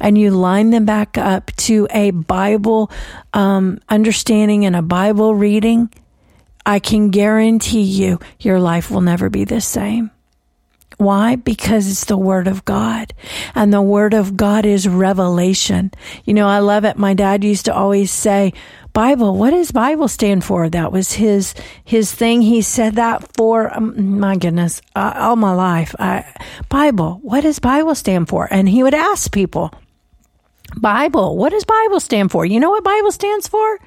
and 0.00 0.18
you 0.18 0.30
line 0.30 0.70
them 0.70 0.84
back 0.84 1.16
up 1.16 1.54
to 1.56 1.86
a 1.90 2.10
Bible 2.10 2.90
um, 3.32 3.78
understanding 3.88 4.66
and 4.66 4.74
a 4.74 4.82
Bible 4.82 5.34
reading, 5.34 5.92
I 6.66 6.78
can 6.78 7.10
guarantee 7.10 7.82
you 7.82 8.18
your 8.40 8.60
life 8.60 8.90
will 8.90 9.00
never 9.00 9.30
be 9.30 9.44
the 9.44 9.60
same. 9.60 10.10
Why? 10.98 11.36
Because 11.36 11.90
it's 11.90 12.04
the 12.04 12.18
Word 12.18 12.46
of 12.46 12.66
God. 12.66 13.14
And 13.54 13.72
the 13.72 13.80
Word 13.80 14.12
of 14.12 14.36
God 14.36 14.66
is 14.66 14.86
revelation. 14.86 15.92
You 16.24 16.34
know, 16.34 16.46
I 16.46 16.58
love 16.58 16.84
it. 16.84 16.98
My 16.98 17.14
dad 17.14 17.42
used 17.42 17.64
to 17.64 17.74
always 17.74 18.10
say, 18.10 18.52
Bible, 18.92 19.36
what 19.36 19.50
does 19.50 19.70
Bible 19.70 20.08
stand 20.08 20.44
for? 20.44 20.68
That 20.68 20.92
was 20.92 21.12
his 21.12 21.54
his 21.84 22.12
thing. 22.12 22.42
He 22.42 22.62
said 22.62 22.96
that 22.96 23.36
for 23.36 23.74
um, 23.76 24.18
my 24.18 24.36
goodness, 24.36 24.82
uh, 24.96 25.12
all 25.16 25.36
my 25.36 25.54
life. 25.54 25.94
I, 25.98 26.24
Bible, 26.68 27.20
what 27.22 27.42
does 27.42 27.58
Bible 27.58 27.94
stand 27.94 28.28
for? 28.28 28.48
And 28.50 28.68
he 28.68 28.82
would 28.82 28.94
ask 28.94 29.30
people, 29.30 29.72
Bible, 30.76 31.36
what 31.36 31.50
does 31.50 31.64
Bible 31.64 32.00
stand 32.00 32.30
for? 32.30 32.44
You 32.44 32.58
know 32.58 32.70
what 32.70 32.84
Bible 32.84 33.12
stands 33.12 33.46
for? 33.46 33.78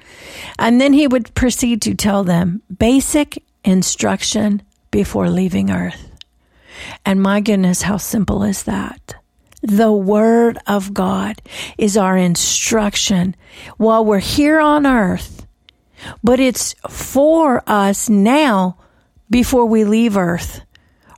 And 0.58 0.80
then 0.80 0.92
he 0.92 1.06
would 1.06 1.34
proceed 1.34 1.82
to 1.82 1.94
tell 1.94 2.24
them 2.24 2.62
basic 2.78 3.42
instruction 3.64 4.62
before 4.90 5.28
leaving 5.28 5.70
earth. 5.70 6.10
And 7.04 7.22
my 7.22 7.40
goodness, 7.40 7.82
how 7.82 7.96
simple 7.98 8.42
is 8.42 8.64
that? 8.64 9.16
The 9.64 9.90
Word 9.90 10.58
of 10.66 10.92
God 10.92 11.40
is 11.78 11.96
our 11.96 12.18
instruction 12.18 13.34
while 13.78 14.04
we're 14.04 14.18
here 14.18 14.60
on 14.60 14.86
earth, 14.86 15.46
but 16.22 16.38
it's 16.38 16.74
for 16.90 17.62
us 17.66 18.10
now 18.10 18.76
before 19.30 19.64
we 19.64 19.84
leave 19.84 20.18
earth. 20.18 20.60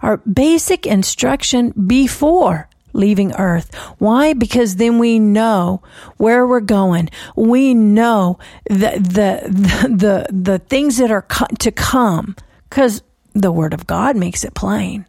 Our 0.00 0.18
basic 0.18 0.86
instruction 0.86 1.70
before 1.88 2.68
leaving 2.92 3.34
earth. 3.34 3.74
Why? 3.98 4.32
Because 4.32 4.76
then 4.76 5.00
we 5.00 5.18
know 5.18 5.82
where 6.16 6.46
we're 6.46 6.60
going. 6.60 7.10
We 7.34 7.74
know 7.74 8.38
the 8.66 8.92
the 9.00 9.40
the 9.50 9.88
the, 10.30 10.32
the 10.32 10.58
things 10.60 10.98
that 10.98 11.10
are 11.10 11.22
co- 11.22 11.46
to 11.58 11.72
come 11.72 12.36
cuz 12.70 13.02
the 13.32 13.50
word 13.50 13.74
of 13.74 13.88
God 13.88 14.14
makes 14.14 14.44
it 14.44 14.54
plain. 14.54 15.04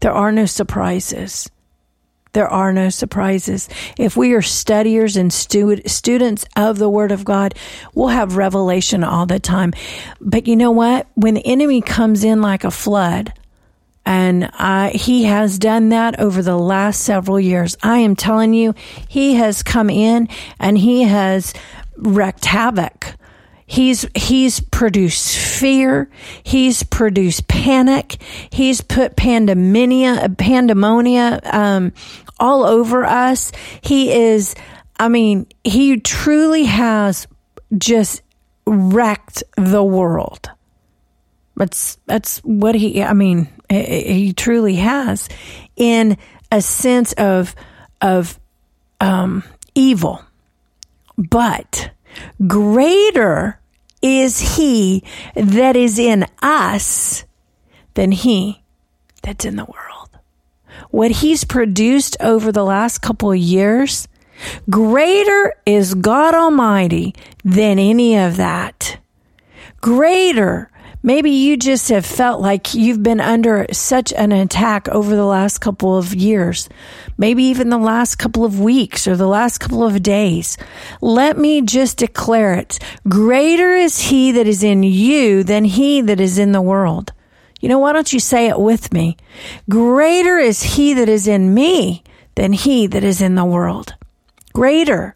There 0.00 0.14
are 0.14 0.32
no 0.32 0.46
surprises. 0.46 1.50
There 2.32 2.48
are 2.48 2.72
no 2.72 2.90
surprises. 2.90 3.68
If 3.98 4.16
we 4.16 4.32
are 4.34 4.42
studiers 4.42 5.16
and 5.16 5.32
stu- 5.32 5.82
students 5.86 6.44
of 6.56 6.78
the 6.78 6.88
Word 6.88 7.12
of 7.12 7.24
God, 7.24 7.54
we'll 7.94 8.08
have 8.08 8.36
revelation 8.36 9.02
all 9.02 9.26
the 9.26 9.40
time. 9.40 9.72
But 10.20 10.46
you 10.46 10.56
know 10.56 10.70
what? 10.70 11.08
When 11.14 11.34
the 11.34 11.46
enemy 11.46 11.80
comes 11.80 12.22
in 12.22 12.40
like 12.40 12.64
a 12.64 12.70
flood, 12.70 13.32
and 14.06 14.50
I, 14.54 14.90
he 14.90 15.24
has 15.24 15.58
done 15.58 15.90
that 15.90 16.18
over 16.18 16.42
the 16.42 16.56
last 16.56 17.02
several 17.02 17.38
years. 17.38 17.76
I 17.82 17.98
am 17.98 18.16
telling 18.16 18.54
you, 18.54 18.74
he 19.08 19.34
has 19.34 19.62
come 19.62 19.90
in 19.90 20.28
and 20.58 20.78
he 20.78 21.02
has 21.02 21.52
wreaked 21.96 22.46
havoc 22.46 23.14
He's, 23.70 24.04
he's 24.16 24.58
produced 24.58 25.38
fear. 25.38 26.10
He's 26.42 26.82
produced 26.82 27.46
panic. 27.46 28.16
He's 28.50 28.80
put 28.80 29.14
pandemonia, 29.14 30.28
pandemonia, 30.36 31.38
um, 31.44 31.92
all 32.40 32.64
over 32.64 33.04
us. 33.04 33.52
He 33.80 34.12
is, 34.12 34.56
I 34.98 35.06
mean, 35.06 35.46
he 35.62 36.00
truly 36.00 36.64
has 36.64 37.28
just 37.78 38.22
wrecked 38.66 39.44
the 39.56 39.84
world. 39.84 40.50
That's, 41.54 41.96
that's 42.06 42.38
what 42.38 42.74
he, 42.74 43.04
I 43.04 43.12
mean, 43.12 43.48
he 43.68 44.32
truly 44.32 44.74
has 44.76 45.28
in 45.76 46.18
a 46.50 46.60
sense 46.60 47.12
of, 47.12 47.54
of, 48.00 48.36
um, 49.00 49.44
evil. 49.76 50.24
But 51.16 51.92
greater 52.48 53.59
is 54.02 54.56
he 54.56 55.02
that 55.34 55.76
is 55.76 55.98
in 55.98 56.26
us 56.42 57.24
than 57.94 58.12
he 58.12 58.62
that's 59.22 59.44
in 59.44 59.56
the 59.56 59.64
world. 59.64 60.08
What 60.90 61.10
he's 61.10 61.44
produced 61.44 62.16
over 62.20 62.50
the 62.50 62.64
last 62.64 62.98
couple 62.98 63.30
of 63.30 63.38
years, 63.38 64.08
Greater 64.68 65.54
is 65.66 65.94
God 65.94 66.34
Almighty 66.34 67.14
than 67.44 67.78
any 67.78 68.16
of 68.16 68.36
that. 68.36 68.98
Greater. 69.80 70.70
Maybe 71.02 71.30
you 71.30 71.56
just 71.56 71.88
have 71.88 72.04
felt 72.04 72.42
like 72.42 72.74
you've 72.74 73.02
been 73.02 73.20
under 73.20 73.66
such 73.72 74.12
an 74.12 74.32
attack 74.32 74.86
over 74.90 75.16
the 75.16 75.24
last 75.24 75.58
couple 75.58 75.96
of 75.96 76.14
years, 76.14 76.68
maybe 77.16 77.44
even 77.44 77.70
the 77.70 77.78
last 77.78 78.16
couple 78.16 78.44
of 78.44 78.60
weeks 78.60 79.08
or 79.08 79.16
the 79.16 79.26
last 79.26 79.58
couple 79.58 79.82
of 79.82 80.02
days. 80.02 80.58
Let 81.00 81.38
me 81.38 81.62
just 81.62 81.96
declare 81.96 82.52
it. 82.52 82.78
Greater 83.08 83.72
is 83.72 83.98
he 83.98 84.32
that 84.32 84.46
is 84.46 84.62
in 84.62 84.82
you 84.82 85.42
than 85.42 85.64
he 85.64 86.02
that 86.02 86.20
is 86.20 86.38
in 86.38 86.52
the 86.52 86.60
world. 86.60 87.14
You 87.60 87.70
know, 87.70 87.78
why 87.78 87.94
don't 87.94 88.12
you 88.12 88.20
say 88.20 88.48
it 88.48 88.60
with 88.60 88.92
me? 88.92 89.16
Greater 89.70 90.36
is 90.36 90.62
he 90.62 90.92
that 90.94 91.08
is 91.08 91.26
in 91.26 91.54
me 91.54 92.02
than 92.34 92.52
he 92.52 92.86
that 92.88 93.04
is 93.04 93.22
in 93.22 93.36
the 93.36 93.44
world. 93.44 93.94
Greater, 94.52 95.14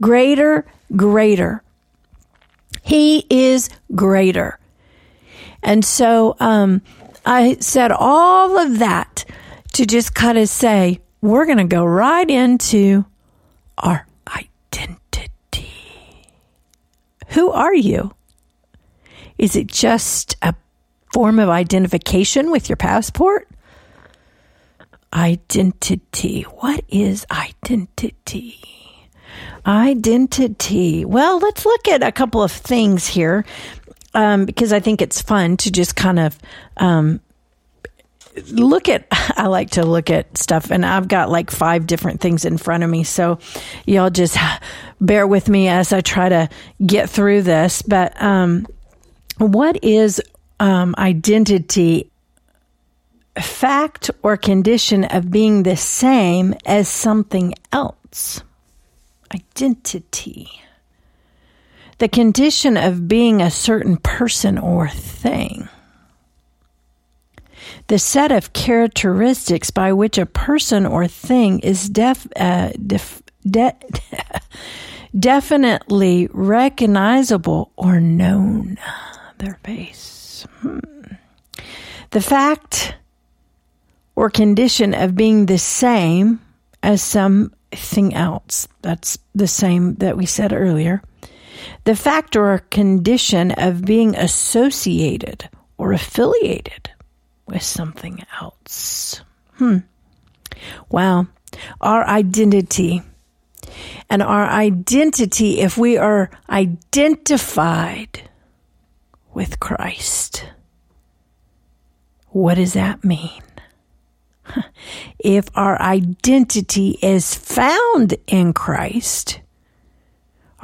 greater, 0.00 0.64
greater. 0.94 1.64
He 2.82 3.26
is 3.28 3.68
greater. 3.96 4.60
And 5.64 5.84
so 5.84 6.36
um, 6.40 6.82
I 7.24 7.56
said 7.60 7.90
all 7.90 8.58
of 8.58 8.78
that 8.78 9.24
to 9.72 9.86
just 9.86 10.14
kind 10.14 10.38
of 10.38 10.48
say, 10.48 11.00
we're 11.20 11.46
going 11.46 11.58
to 11.58 11.64
go 11.64 11.84
right 11.84 12.28
into 12.28 13.04
our 13.78 14.06
identity. 14.28 15.72
Who 17.28 17.50
are 17.50 17.74
you? 17.74 18.14
Is 19.38 19.56
it 19.56 19.66
just 19.66 20.36
a 20.42 20.54
form 21.12 21.38
of 21.38 21.48
identification 21.48 22.50
with 22.50 22.68
your 22.68 22.76
passport? 22.76 23.48
Identity. 25.12 26.42
What 26.42 26.84
is 26.88 27.24
identity? 27.30 28.60
Identity. 29.66 31.04
Well, 31.04 31.38
let's 31.38 31.64
look 31.64 31.88
at 31.88 32.02
a 32.02 32.12
couple 32.12 32.42
of 32.42 32.52
things 32.52 33.06
here 33.06 33.44
um, 34.14 34.46
because 34.46 34.72
I 34.72 34.80
think 34.80 35.02
it's 35.02 35.20
fun 35.20 35.56
to 35.58 35.70
just 35.70 35.96
kind 35.96 36.18
of 36.18 36.38
um, 36.76 37.20
look 38.50 38.88
at. 38.88 39.06
I 39.10 39.46
like 39.46 39.70
to 39.70 39.84
look 39.84 40.10
at 40.10 40.38
stuff, 40.38 40.70
and 40.70 40.84
I've 40.84 41.08
got 41.08 41.30
like 41.30 41.50
five 41.50 41.86
different 41.86 42.20
things 42.20 42.44
in 42.44 42.58
front 42.58 42.84
of 42.84 42.90
me. 42.90 43.04
So 43.04 43.38
y'all 43.86 44.10
just 44.10 44.36
bear 45.00 45.26
with 45.26 45.48
me 45.48 45.68
as 45.68 45.92
I 45.92 46.00
try 46.00 46.28
to 46.28 46.48
get 46.84 47.10
through 47.10 47.42
this. 47.42 47.82
But 47.82 48.20
um, 48.20 48.66
what 49.38 49.82
is 49.84 50.22
um, 50.60 50.94
identity? 50.98 52.10
Fact 53.40 54.12
or 54.22 54.36
condition 54.36 55.02
of 55.02 55.28
being 55.28 55.64
the 55.64 55.76
same 55.76 56.54
as 56.64 56.88
something 56.88 57.52
else. 57.72 58.44
Identity 59.34 60.48
the 61.98 62.08
condition 62.08 62.76
of 62.76 63.08
being 63.08 63.40
a 63.40 63.50
certain 63.50 63.96
person 63.98 64.58
or 64.58 64.88
thing. 64.88 65.68
The 67.86 67.98
set 67.98 68.32
of 68.32 68.52
characteristics 68.52 69.70
by 69.70 69.92
which 69.92 70.18
a 70.18 70.26
person 70.26 70.86
or 70.86 71.06
thing 71.06 71.60
is 71.60 71.88
def, 71.88 72.26
uh, 72.36 72.70
def, 72.86 73.22
de, 73.44 73.74
definitely 75.18 76.28
recognizable 76.32 77.72
or 77.76 78.00
known. 78.00 78.78
Their 79.38 79.58
face. 79.64 80.46
Hmm. 80.60 80.78
The 82.10 82.20
fact 82.20 82.94
or 84.16 84.30
condition 84.30 84.94
of 84.94 85.16
being 85.16 85.46
the 85.46 85.58
same 85.58 86.40
as 86.82 87.02
something 87.02 88.14
else. 88.14 88.68
That's 88.82 89.18
the 89.34 89.48
same 89.48 89.94
that 89.96 90.16
we 90.16 90.26
said 90.26 90.52
earlier 90.52 91.02
the 91.84 91.96
fact 91.96 92.36
or 92.36 92.58
condition 92.70 93.50
of 93.52 93.84
being 93.84 94.14
associated 94.16 95.48
or 95.76 95.92
affiliated 95.92 96.90
with 97.46 97.62
something 97.62 98.24
else. 98.40 99.20
Hmm. 99.54 99.78
Wow. 100.88 101.26
Our 101.80 102.06
identity. 102.06 103.02
And 104.10 104.22
our 104.22 104.46
identity, 104.46 105.60
if 105.60 105.76
we 105.78 105.96
are 105.96 106.30
identified 106.48 108.28
with 109.32 109.60
Christ, 109.60 110.46
what 112.28 112.54
does 112.54 112.72
that 112.74 113.04
mean? 113.04 113.42
If 115.18 115.46
our 115.54 115.80
identity 115.80 116.98
is 117.00 117.34
found 117.34 118.14
in 118.26 118.52
Christ, 118.52 119.40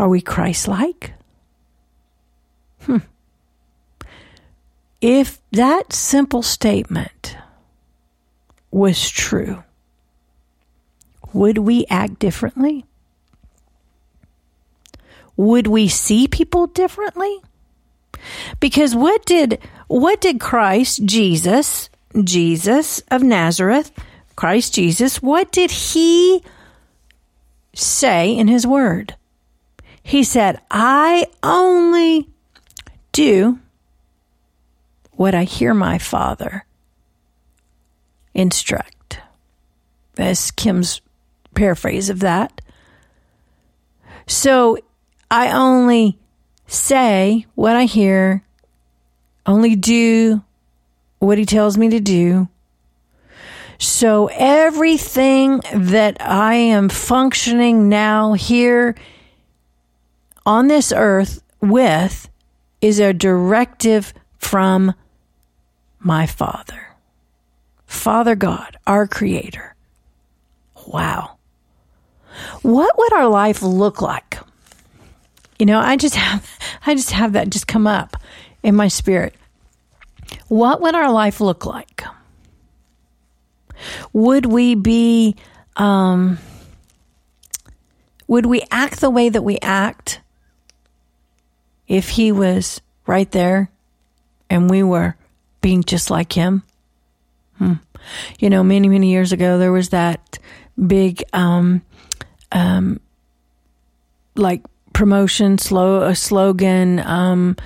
are 0.01 0.09
we 0.09 0.23
Christ 0.23 0.67
like? 0.67 1.13
Hmm. 2.85 3.05
If 5.03 5.39
that 5.53 5.93
simple 5.93 6.43
statement 6.43 7.37
was 8.71 9.11
true, 9.11 9.63
would 11.35 11.59
we 11.59 11.85
act 11.91 12.19
differently? 12.19 12.87
Would 15.37 15.67
we 15.67 15.87
see 15.87 16.27
people 16.27 16.67
differently? 16.67 17.39
Because 18.59 18.95
what 18.95 19.27
did 19.27 19.59
what 19.87 20.23
did 20.23 20.41
Christ 20.41 21.05
Jesus, 21.05 21.91
Jesus 22.25 23.03
of 23.11 23.23
Nazareth, 23.23 23.93
Christ 24.35 24.73
Jesus, 24.73 25.21
what 25.21 25.53
did 25.53 25.71
he 25.71 26.43
say 27.75 28.35
in 28.35 28.49
his 28.49 28.67
word? 28.67 29.15
He 30.03 30.25
said, 30.25 30.61
I 30.71 31.27
only 31.43 32.29
do 33.13 33.59
what 35.13 35.35
I 35.35 35.45
hear 35.45 35.75
my 35.75 35.99
father 35.99 36.65
instruct. 38.35 39.21
That's 40.15 40.51
Kim's 40.51 41.01
paraphrase 41.55 42.11
of 42.11 42.21
that. 42.21 42.61
So 44.27 44.79
I 45.31 45.53
only 45.53 46.19
say 46.67 47.47
what 47.55 47.77
I 47.77 47.85
hear, 47.85 48.45
only 49.45 49.77
do 49.77 50.43
what 51.19 51.37
he 51.37 51.45
tells 51.45 51.77
me 51.77 51.91
to 51.91 52.01
do. 52.01 52.49
So 53.79 54.29
everything 54.33 55.61
that 55.75 56.17
I 56.21 56.55
am 56.55 56.89
functioning 56.89 57.89
now 57.89 58.35
here 58.35 58.95
on 60.46 60.68
this 60.68 60.92
earth 60.94 61.42
with 61.61 62.29
is 62.81 62.98
a 62.98 63.12
directive 63.12 64.14
from 64.38 64.94
my 65.98 66.26
Father. 66.26 66.88
Father 67.87 68.35
God, 68.35 68.79
our 68.87 69.07
Creator. 69.07 69.74
Wow. 70.87 71.37
What 72.62 72.96
would 72.96 73.12
our 73.12 73.29
life 73.29 73.62
look 73.62 74.00
like? 74.00 74.38
You 75.59 75.66
know, 75.66 75.79
I 75.79 75.96
just 75.96 76.14
have 76.14 76.48
I 76.87 76.94
just 76.94 77.11
have 77.11 77.33
that 77.35 77.50
just 77.50 77.66
come 77.66 77.87
up 77.87 78.16
in 78.62 78.74
my 78.74 78.88
spirit. 78.88 79.35
What 80.48 80.81
would 80.81 80.94
our 80.94 81.11
life 81.11 81.40
look 81.40 81.66
like? 81.66 82.03
Would 84.12 84.46
we 84.46 84.74
be 84.74 85.37
um, 85.76 86.38
would 88.26 88.46
we 88.46 88.62
act 88.70 89.00
the 89.00 89.11
way 89.11 89.29
that 89.29 89.42
we 89.42 89.59
act 89.61 90.20
if 91.90 92.09
he 92.09 92.31
was 92.31 92.81
right 93.05 93.31
there 93.33 93.68
and 94.48 94.70
we 94.70 94.83
were 94.83 95.16
being 95.61 95.83
just 95.83 96.09
like 96.09 96.33
him? 96.33 96.62
Hmm. 97.59 97.74
You 98.38 98.48
know, 98.48 98.62
many, 98.62 98.88
many 98.88 99.11
years 99.11 99.33
ago, 99.33 99.59
there 99.59 99.72
was 99.72 99.90
that 99.90 100.38
big, 100.87 101.22
um, 101.33 101.83
um, 102.53 103.00
like 104.37 104.62
promotion, 104.92 105.59
slow, 105.59 106.03
a 106.03 106.14
slogan, 106.14 107.00
um, 107.00 107.57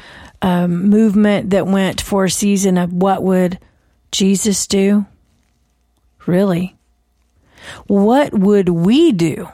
um, 0.40 0.88
movement 0.88 1.50
that 1.50 1.66
went 1.66 2.00
for 2.00 2.24
a 2.24 2.30
season 2.30 2.78
of 2.78 2.92
what 2.92 3.22
would 3.22 3.58
Jesus 4.10 4.66
do? 4.66 5.04
Really? 6.26 6.74
What 7.86 8.32
would 8.32 8.70
we 8.70 9.12
do 9.12 9.50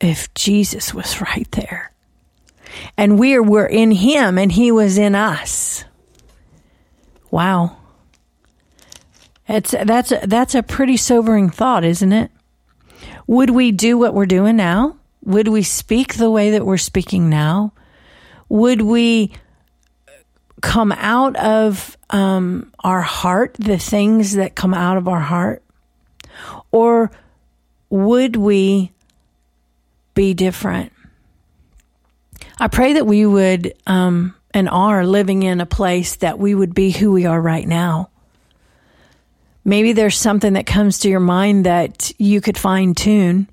if 0.00 0.32
Jesus 0.34 0.92
was 0.92 1.20
right 1.20 1.50
there? 1.52 1.91
And 2.96 3.18
we 3.18 3.38
were 3.38 3.66
in 3.66 3.90
him 3.90 4.38
and 4.38 4.52
he 4.52 4.70
was 4.72 4.98
in 4.98 5.14
us. 5.14 5.84
Wow. 7.30 7.76
It's, 9.48 9.72
that's, 9.72 10.12
that's 10.24 10.54
a 10.54 10.62
pretty 10.62 10.96
sobering 10.96 11.50
thought, 11.50 11.84
isn't 11.84 12.12
it? 12.12 12.30
Would 13.26 13.50
we 13.50 13.72
do 13.72 13.98
what 13.98 14.14
we're 14.14 14.26
doing 14.26 14.56
now? 14.56 14.96
Would 15.24 15.48
we 15.48 15.62
speak 15.62 16.14
the 16.14 16.30
way 16.30 16.50
that 16.50 16.66
we're 16.66 16.78
speaking 16.78 17.28
now? 17.28 17.72
Would 18.48 18.82
we 18.82 19.32
come 20.60 20.92
out 20.92 21.36
of 21.36 21.96
um, 22.10 22.72
our 22.80 23.02
heart 23.02 23.54
the 23.58 23.78
things 23.78 24.34
that 24.34 24.54
come 24.54 24.74
out 24.74 24.96
of 24.96 25.08
our 25.08 25.20
heart? 25.20 25.62
Or 26.70 27.10
would 27.90 28.36
we 28.36 28.92
be 30.14 30.34
different. 30.34 30.92
I 32.62 32.68
pray 32.68 32.92
that 32.92 33.08
we 33.08 33.26
would 33.26 33.74
um, 33.88 34.36
and 34.54 34.68
are 34.68 35.04
living 35.04 35.42
in 35.42 35.60
a 35.60 35.66
place 35.66 36.14
that 36.16 36.38
we 36.38 36.54
would 36.54 36.74
be 36.74 36.92
who 36.92 37.10
we 37.10 37.26
are 37.26 37.40
right 37.40 37.66
now. 37.66 38.10
Maybe 39.64 39.92
there's 39.92 40.16
something 40.16 40.52
that 40.52 40.64
comes 40.64 41.00
to 41.00 41.08
your 41.08 41.18
mind 41.18 41.66
that 41.66 42.12
you 42.18 42.40
could 42.40 42.56
fine 42.56 42.94
tune. 42.94 43.48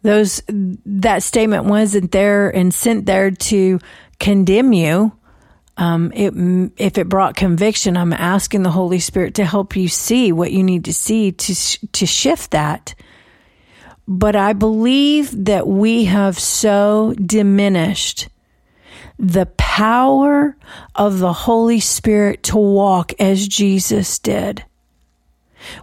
Those 0.00 0.40
that 0.48 1.22
statement 1.22 1.66
wasn't 1.66 2.12
there 2.12 2.48
and 2.48 2.72
sent 2.72 3.04
there 3.04 3.30
to 3.30 3.78
condemn 4.18 4.72
you. 4.72 5.12
Um, 5.76 6.12
it, 6.14 6.32
if 6.78 6.96
it 6.96 7.10
brought 7.10 7.36
conviction, 7.36 7.98
I'm 7.98 8.14
asking 8.14 8.62
the 8.62 8.70
Holy 8.70 9.00
Spirit 9.00 9.34
to 9.34 9.44
help 9.44 9.76
you 9.76 9.88
see 9.88 10.32
what 10.32 10.50
you 10.50 10.62
need 10.62 10.86
to 10.86 10.94
see 10.94 11.30
to 11.30 11.54
to 11.88 12.06
shift 12.06 12.52
that. 12.52 12.94
But 14.06 14.36
I 14.36 14.52
believe 14.52 15.44
that 15.44 15.66
we 15.66 16.06
have 16.06 16.38
so 16.38 17.14
diminished 17.14 18.28
the 19.18 19.46
power 19.46 20.56
of 20.94 21.20
the 21.20 21.32
Holy 21.32 21.80
Spirit 21.80 22.42
to 22.44 22.56
walk 22.56 23.12
as 23.20 23.46
Jesus 23.46 24.18
did. 24.18 24.64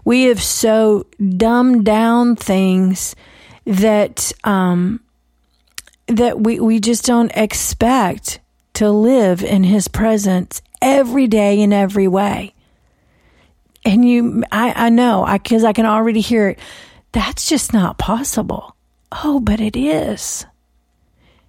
We 0.04 0.24
have 0.24 0.42
so 0.42 1.08
dumbed 1.38 1.86
down 1.86 2.36
things 2.36 3.16
that 3.66 4.34
um, 4.44 5.00
that 6.08 6.40
we, 6.40 6.60
we 6.60 6.80
just 6.80 7.06
don't 7.06 7.32
expect 7.36 8.40
to 8.74 8.90
live 8.90 9.44
in 9.44 9.64
His 9.64 9.88
presence 9.88 10.62
every 10.82 11.28
day 11.28 11.62
in 11.62 11.72
every 11.72 12.08
way. 12.08 12.54
And 13.86 14.08
you, 14.08 14.44
I, 14.52 14.88
I 14.88 14.90
know, 14.90 15.24
I 15.24 15.38
because 15.38 15.64
I, 15.64 15.70
I 15.70 15.74
can 15.74 15.86
already 15.86 16.22
hear 16.22 16.50
it. 16.50 16.60
That's 17.12 17.48
just 17.50 17.74
not 17.74 17.98
possible. 17.98 18.76
Oh, 19.12 19.40
but 19.40 19.60
it 19.60 19.76
is. 19.76 20.46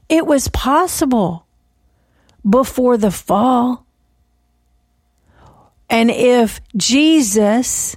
It 0.08 0.26
was 0.26 0.48
possible 0.48 1.46
before 2.48 2.96
the 2.96 3.10
fall. 3.10 3.84
And 5.88 6.10
if 6.10 6.60
Jesus 6.76 7.96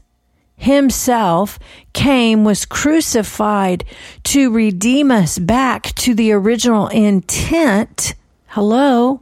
himself 0.55 1.59
came, 1.93 2.43
was 2.43 2.65
crucified 2.65 3.83
to 4.23 4.51
redeem 4.51 5.11
us 5.11 5.37
back 5.37 5.93
to 5.95 6.13
the 6.13 6.31
original 6.31 6.87
intent, 6.87 8.15
hello, 8.47 9.21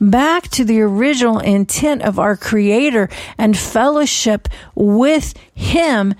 back 0.00 0.48
to 0.48 0.64
the 0.64 0.80
original 0.80 1.38
intent 1.38 2.02
of 2.02 2.18
our 2.18 2.36
Creator 2.36 3.08
and 3.36 3.56
fellowship 3.56 4.48
with 4.74 5.34
Him, 5.54 6.14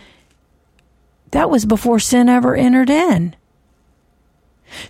that 1.30 1.50
was 1.50 1.64
before 1.64 1.98
sin 1.98 2.28
ever 2.28 2.54
entered 2.54 2.90
in. 2.90 3.36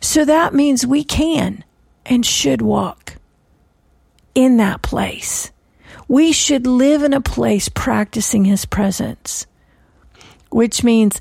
So 0.01 0.25
that 0.25 0.55
means 0.55 0.87
we 0.87 1.05
can 1.05 1.65
and 2.07 2.25
should 2.25 2.63
walk 2.63 3.17
in 4.35 4.57
that 4.59 4.83
place. 4.83 5.51
We 6.09 6.33
should 6.33 6.67
live 6.67 7.03
in 7.03 7.13
a 7.13 7.21
place 7.21 7.69
practicing 7.69 8.45
His 8.45 8.65
presence, 8.65 9.47
which 10.51 10.83
means 10.83 11.21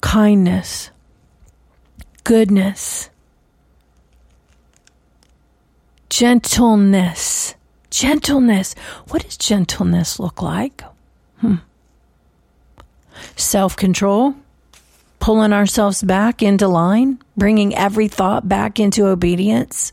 kindness, 0.00 0.90
goodness, 2.24 3.10
gentleness. 6.08 7.54
Gentleness. 7.90 8.74
What 9.08 9.24
does 9.24 9.36
gentleness 9.36 10.20
look 10.20 10.40
like? 10.42 10.84
Hmm. 11.38 11.56
Self 13.36 13.76
control, 13.76 14.34
pulling 15.18 15.52
ourselves 15.52 16.02
back 16.02 16.42
into 16.42 16.68
line, 16.68 17.18
bringing 17.36 17.74
every 17.74 18.08
thought 18.08 18.48
back 18.48 18.80
into 18.80 19.06
obedience, 19.06 19.92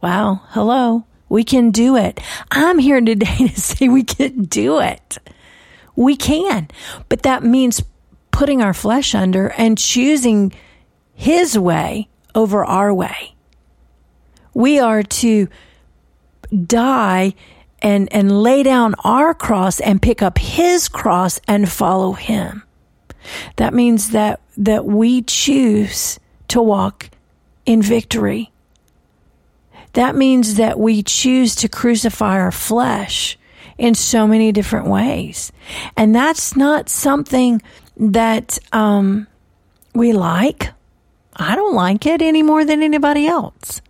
Wow. 0.00 0.42
Hello. 0.50 1.04
We 1.28 1.44
can 1.44 1.70
do 1.70 1.96
it. 1.96 2.20
I'm 2.50 2.78
here 2.78 3.00
today 3.00 3.36
to 3.48 3.60
say 3.60 3.88
we 3.88 4.04
can 4.04 4.44
do 4.44 4.80
it. 4.80 5.18
We 5.96 6.16
can. 6.16 6.68
But 7.08 7.22
that 7.22 7.42
means 7.42 7.82
putting 8.30 8.62
our 8.62 8.72
flesh 8.74 9.14
under 9.14 9.48
and 9.50 9.76
choosing 9.76 10.52
his 11.14 11.58
way 11.58 12.08
over 12.34 12.64
our 12.64 12.94
way. 12.94 13.34
We 14.54 14.78
are 14.78 15.02
to 15.02 15.48
die 16.66 17.34
and, 17.80 18.12
and 18.12 18.42
lay 18.42 18.62
down 18.62 18.94
our 19.04 19.34
cross 19.34 19.80
and 19.80 20.02
pick 20.02 20.22
up 20.22 20.38
his 20.38 20.88
cross 20.88 21.40
and 21.46 21.70
follow 21.70 22.12
him. 22.12 22.64
That 23.56 23.74
means 23.74 24.10
that, 24.10 24.40
that 24.56 24.84
we 24.84 25.22
choose 25.22 26.18
to 26.48 26.62
walk 26.62 27.10
in 27.66 27.82
victory 27.82 28.50
that 29.98 30.14
means 30.14 30.56
that 30.56 30.78
we 30.78 31.02
choose 31.02 31.56
to 31.56 31.68
crucify 31.68 32.38
our 32.38 32.52
flesh 32.52 33.38
in 33.76 33.94
so 33.94 34.28
many 34.28 34.52
different 34.52 34.86
ways. 34.86 35.52
And 35.96 36.14
that's 36.14 36.56
not 36.56 36.88
something 36.88 37.62
that 37.96 38.58
um, 38.72 39.26
we 39.94 40.12
like. 40.12 40.70
I 41.34 41.54
don't 41.54 41.74
like 41.74 42.06
it 42.06 42.22
any 42.22 42.42
more 42.42 42.64
than 42.64 42.82
anybody 42.82 43.26
else. 43.26 43.80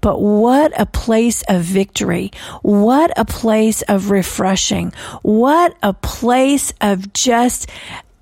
But 0.00 0.20
what 0.20 0.78
a 0.78 0.86
place 0.86 1.42
of 1.48 1.62
victory. 1.62 2.30
What 2.62 3.12
a 3.16 3.24
place 3.24 3.82
of 3.82 4.10
refreshing. 4.10 4.92
What 5.22 5.76
a 5.82 5.92
place 5.92 6.72
of 6.80 7.12
just 7.12 7.68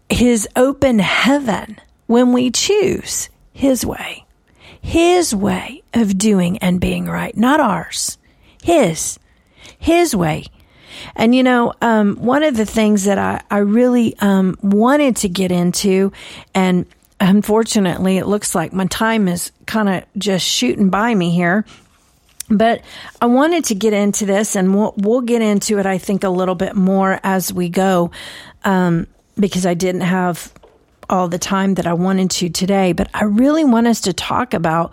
his 0.09 0.49
open 0.57 0.99
heaven 0.99 1.79
when 2.07 2.33
we 2.33 2.51
choose 2.51 3.29
his 3.53 3.85
way. 3.85 4.25
His 4.81 5.35
way 5.35 5.83
of 5.93 6.17
doing 6.17 6.59
and 6.59 6.81
being 6.81 7.07
right, 7.07 7.37
not 7.37 7.61
ours. 7.61 8.19
His. 8.63 9.19
His 9.79 10.15
way. 10.15 10.47
And 11.15 11.35
you 11.35 11.43
know, 11.43 11.73
um, 11.83 12.17
one 12.17 12.43
of 12.43 12.57
the 12.57 12.67
things 12.67 13.05
that 13.05 13.19
I, 13.19 13.43
I 13.51 13.59
really 13.59 14.15
um, 14.21 14.57
wanted 14.63 15.17
to 15.17 15.29
get 15.29 15.53
into, 15.53 16.13
and 16.55 16.87
unfortunately, 17.21 18.19
it 18.19 18.27
looks 18.27 18.55
like 18.55 18.73
my 18.73 18.87
time 18.87 19.29
is 19.29 19.53
kind 19.67 19.89
of 19.89 20.05
just 20.19 20.47
shooting 20.47 20.91
by 20.91 21.15
me 21.15 21.31
here. 21.31 21.65
But 22.49 22.83
I 23.21 23.27
wanted 23.27 23.65
to 23.67 23.75
get 23.75 23.93
into 23.93 24.25
this, 24.25 24.55
and 24.55 24.75
we'll, 24.75 24.95
we'll 24.97 25.21
get 25.21 25.43
into 25.43 25.79
it, 25.79 25.87
I 25.87 25.99
think, 25.99 26.23
a 26.23 26.29
little 26.29 26.55
bit 26.55 26.77
more 26.77 27.19
as 27.25 27.53
we 27.53 27.69
go, 27.69 28.13
um, 28.65 29.09
because 29.39 29.67
I 29.67 29.75
didn't 29.75 30.03
have 30.03 30.53
all 31.11 31.29
the 31.29 31.39
time 31.39 31.75
that 31.75 31.87
I 31.87 31.95
wanted 31.95 32.31
to 32.31 32.49
today, 32.49 32.93
but 32.93 33.09
I 33.13 33.25
really 33.25 33.65
want 33.65 33.87
us 33.87 34.03
to 34.03 34.13
talk 34.13 34.55
about 34.55 34.93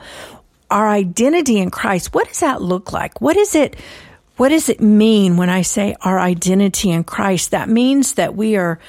our 0.71 0.87
identity 0.89 1.59
in 1.59 1.69
Christ. 1.69 2.13
What 2.13 2.27
does 2.27 2.39
that 2.39 2.61
look 2.61 2.91
like? 2.91 3.21
What 3.21 3.37
is 3.37 3.53
it? 3.53 3.75
What 4.37 4.49
does 4.49 4.67
it 4.67 4.81
mean 4.81 5.37
when 5.37 5.49
I 5.49 5.61
say 5.61 5.95
our 6.01 6.19
identity 6.19 6.89
in 6.89 7.03
Christ? 7.03 7.51
That 7.51 7.69
means 7.69 8.15
that 8.15 8.35
we 8.35 8.55
are, 8.55 8.79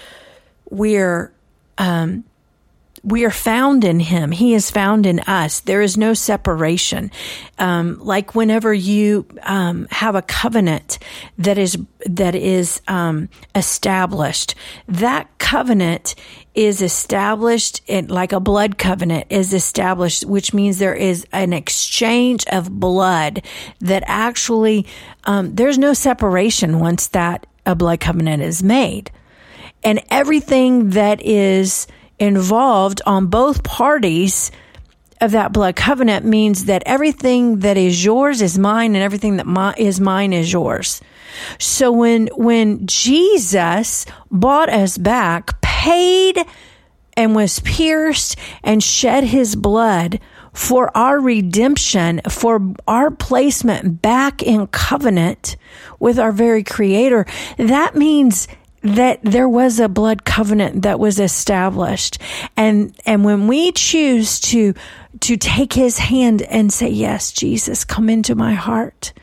we 0.70 0.96
are, 0.96 1.30
um, 1.76 2.24
we 3.04 3.26
are 3.26 3.30
found 3.30 3.84
in 3.84 4.00
him. 4.00 4.32
He 4.32 4.54
is 4.54 4.70
found 4.70 5.04
in 5.04 5.20
us. 5.20 5.60
There 5.60 5.82
is 5.82 5.98
no 5.98 6.14
separation. 6.14 7.10
Um, 7.58 7.98
like 8.00 8.34
whenever 8.34 8.72
you 8.72 9.26
um, 9.42 9.86
have 9.90 10.14
a 10.14 10.22
covenant 10.22 10.98
that 11.36 11.58
is 11.58 11.76
that 12.06 12.34
is 12.34 12.80
um, 12.88 13.28
established, 13.54 14.54
that 14.88 15.28
covenant 15.38 16.14
is 16.54 16.80
established 16.80 17.82
in, 17.86 18.06
like 18.06 18.32
a 18.32 18.40
blood 18.40 18.78
covenant 18.78 19.26
is 19.28 19.52
established, 19.52 20.24
which 20.24 20.54
means 20.54 20.78
there 20.78 20.94
is 20.94 21.26
an 21.32 21.52
exchange 21.52 22.46
of 22.46 22.70
blood 22.70 23.44
that 23.80 24.02
actually 24.06 24.86
um, 25.24 25.54
there's 25.54 25.78
no 25.78 25.92
separation 25.92 26.80
once 26.80 27.08
that 27.08 27.46
a 27.66 27.74
blood 27.74 28.00
covenant 28.00 28.42
is 28.42 28.62
made, 28.62 29.10
and 29.82 30.02
everything 30.10 30.90
that 30.90 31.20
is 31.20 31.86
involved 32.18 33.02
on 33.06 33.26
both 33.26 33.62
parties 33.62 34.50
of 35.20 35.32
that 35.32 35.52
blood 35.52 35.76
covenant 35.76 36.24
means 36.24 36.66
that 36.66 36.82
everything 36.86 37.60
that 37.60 37.76
is 37.76 38.04
yours 38.04 38.42
is 38.42 38.58
mine 38.58 38.94
and 38.94 39.02
everything 39.02 39.36
that 39.36 39.46
my, 39.46 39.74
is 39.76 40.00
mine 40.00 40.32
is 40.32 40.52
yours. 40.52 41.00
So 41.58 41.92
when, 41.92 42.28
when 42.36 42.86
Jesus 42.86 44.06
bought 44.30 44.68
us 44.68 44.98
back, 44.98 45.60
paid 45.62 46.38
and 47.16 47.34
was 47.34 47.60
pierced 47.60 48.36
and 48.62 48.82
shed 48.82 49.24
his 49.24 49.56
blood 49.56 50.20
for 50.52 50.96
our 50.96 51.20
redemption, 51.20 52.20
for 52.28 52.74
our 52.86 53.10
placement 53.10 54.02
back 54.02 54.42
in 54.42 54.66
covenant 54.68 55.56
with 55.98 56.18
our 56.18 56.32
very 56.32 56.62
creator, 56.62 57.26
that 57.56 57.96
means 57.96 58.46
that 58.84 59.18
there 59.22 59.48
was 59.48 59.80
a 59.80 59.88
blood 59.88 60.24
covenant 60.24 60.82
that 60.82 61.00
was 61.00 61.18
established. 61.18 62.18
And, 62.54 62.94
and 63.06 63.24
when 63.24 63.48
we 63.48 63.72
choose 63.72 64.38
to, 64.40 64.74
to 65.20 65.38
take 65.38 65.72
his 65.72 65.98
hand 65.98 66.42
and 66.42 66.70
say, 66.70 66.90
yes, 66.90 67.32
Jesus, 67.32 67.84
come 67.84 68.10
into 68.10 68.34
my 68.34 68.52
heart. 68.52 69.14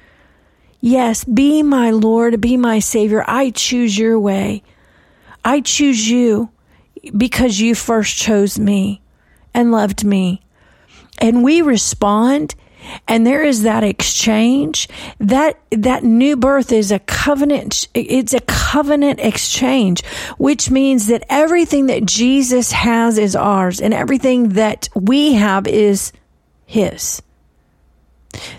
Yes, 0.80 1.24
be 1.24 1.62
my 1.62 1.92
Lord, 1.92 2.42
be 2.42 2.58
my 2.58 2.80
Savior. 2.80 3.24
I 3.28 3.52
choose 3.52 3.96
your 3.96 4.20
way. 4.20 4.64
I 5.46 5.62
choose 5.62 6.10
you 6.10 6.50
because 7.16 7.60
you 7.60 7.76
first 7.76 8.18
chose 8.18 8.58
me 8.58 9.04
and 9.54 9.72
loved 9.72 10.04
me. 10.04 10.42
And 11.20 11.44
we 11.44 11.62
respond 11.62 12.56
and 13.08 13.26
there 13.26 13.44
is 13.44 13.64
that 13.64 13.84
exchange. 13.84 14.88
That 15.20 15.60
that 15.72 16.04
new 16.04 16.36
birth 16.36 16.72
is 16.72 16.92
a 16.92 17.00
covenant 17.00 17.88
it's 17.94 18.34
a 18.34 18.42
covenant 18.42 19.20
exchange 19.20 20.04
which 20.38 20.70
means 20.70 21.08
that 21.08 21.24
everything 21.30 21.88
that 21.88 22.06
Jesus 22.06 22.72
has 22.72 23.18
is 23.18 23.36
ours 23.36 23.80
and 23.80 23.94
everything 23.94 24.50
that 24.50 24.90
we 24.96 25.34
have 25.34 25.68
is 25.68 26.12
his. 26.66 27.22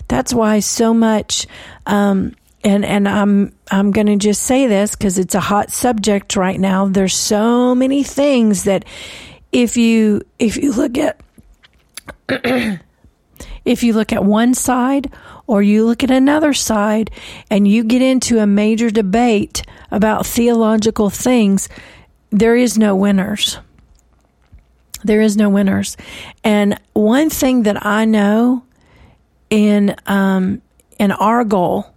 That's 0.07 0.33
why 0.33 0.59
so 0.59 0.93
much 0.93 1.47
um, 1.85 2.35
and 2.63 2.85
and 2.85 3.07
I'm 3.07 3.53
I'm 3.71 3.91
going 3.91 4.07
to 4.07 4.15
just 4.15 4.43
say 4.43 4.67
this 4.67 4.95
cuz 4.95 5.17
it's 5.17 5.35
a 5.35 5.39
hot 5.39 5.71
subject 5.71 6.35
right 6.35 6.59
now. 6.59 6.87
There's 6.87 7.15
so 7.15 7.75
many 7.75 8.03
things 8.03 8.63
that 8.63 8.85
if 9.51 9.77
you 9.77 10.21
if 10.39 10.57
you 10.57 10.71
look 10.71 10.97
at 10.97 11.19
if 13.65 13.83
you 13.83 13.93
look 13.93 14.11
at 14.11 14.23
one 14.23 14.53
side 14.53 15.11
or 15.47 15.61
you 15.61 15.85
look 15.85 16.03
at 16.03 16.11
another 16.11 16.53
side 16.53 17.11
and 17.49 17.67
you 17.67 17.83
get 17.83 18.01
into 18.01 18.39
a 18.39 18.47
major 18.47 18.89
debate 18.89 19.63
about 19.91 20.25
theological 20.25 21.09
things, 21.09 21.69
there 22.29 22.55
is 22.55 22.77
no 22.77 22.95
winners. 22.95 23.59
There 25.03 25.21
is 25.21 25.37
no 25.37 25.49
winners. 25.49 25.97
And 26.43 26.79
one 26.93 27.29
thing 27.29 27.63
that 27.63 27.85
I 27.85 28.05
know 28.05 28.63
in 29.49 29.95
um, 30.07 30.61
in 30.97 31.11
our 31.11 31.43
goal 31.43 31.93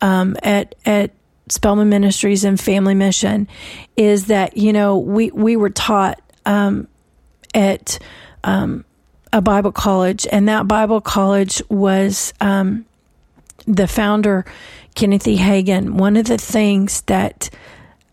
um, 0.00 0.36
at 0.42 0.74
at 0.84 1.12
Spellman 1.48 1.88
Ministries 1.88 2.44
and 2.44 2.60
Family 2.60 2.94
Mission 2.94 3.48
is 3.96 4.26
that 4.26 4.56
you 4.56 4.72
know 4.72 4.98
we 4.98 5.30
we 5.30 5.56
were 5.56 5.70
taught 5.70 6.20
um, 6.44 6.88
at 7.54 7.98
um, 8.44 8.84
a 9.32 9.40
Bible 9.40 9.72
college, 9.72 10.26
and 10.30 10.48
that 10.48 10.68
Bible 10.68 11.00
college 11.00 11.62
was 11.68 12.34
um, 12.40 12.84
the 13.66 13.86
founder, 13.86 14.44
Kenneth 14.94 15.26
E. 15.26 15.36
Hagin. 15.36 15.94
One 15.94 16.16
of 16.16 16.26
the 16.26 16.38
things 16.38 17.02
that 17.02 17.50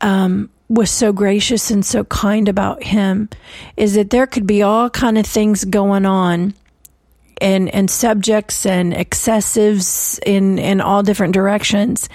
um, 0.02 0.50
was 0.70 0.92
so 0.92 1.12
gracious 1.12 1.72
and 1.72 1.86
so 1.86 2.04
kind 2.06 2.48
about 2.48 2.84
him 2.84 3.30
is 3.76 3.96
that 3.96 4.12
there 4.12 4.28
could 4.28 4.46
be 4.46 4.62
all 4.62 4.90
kind 4.90 5.18
of 5.18 5.26
things 5.26 5.66
going 5.66 6.06
on 6.06 6.54
and 7.42 7.74
and 7.74 7.90
subjects 7.90 8.66
and 8.66 8.94
excessives 8.94 10.20
in 10.26 10.60
in 10.60 10.82
all 10.82 11.02
different 11.02 11.34
directions 11.34 12.10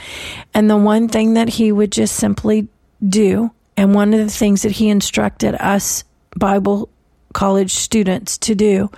and 0.53 0.69
the 0.69 0.77
one 0.77 1.09
thing 1.09 1.35
that 1.35 1.49
he 1.49 1.73
would 1.73 1.91
just 1.91 2.17
simply 2.17 2.69
do 3.07 3.51
and 3.77 3.95
one 3.95 4.13
of 4.13 4.21
the 4.21 4.31
things 4.31 4.63
that 4.63 4.73
he 4.73 4.89
instructed 4.89 5.55
us 5.55 6.05
bible 6.37 6.89
college 7.35 7.75
students 7.75 8.39
to 8.39 8.55
do 8.55 8.91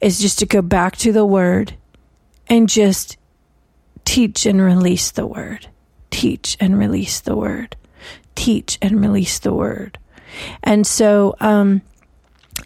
is 0.00 0.18
just 0.18 0.38
to 0.38 0.46
go 0.46 0.62
back 0.62 0.96
to 0.96 1.12
the 1.12 1.26
word 1.26 1.74
and 2.46 2.68
just 2.68 3.18
teach 4.06 4.46
and 4.46 4.62
release 4.62 5.10
the 5.10 5.26
word. 5.26 5.66
Teach 6.10 6.56
and 6.60 6.78
release 6.78 7.20
the 7.20 7.36
word. 7.36 7.76
Teach 8.34 8.78
and 8.80 9.00
release 9.00 9.38
the 9.40 9.52
word. 9.52 9.98
And 10.62 10.86
so, 10.86 11.36
um, 11.40 11.82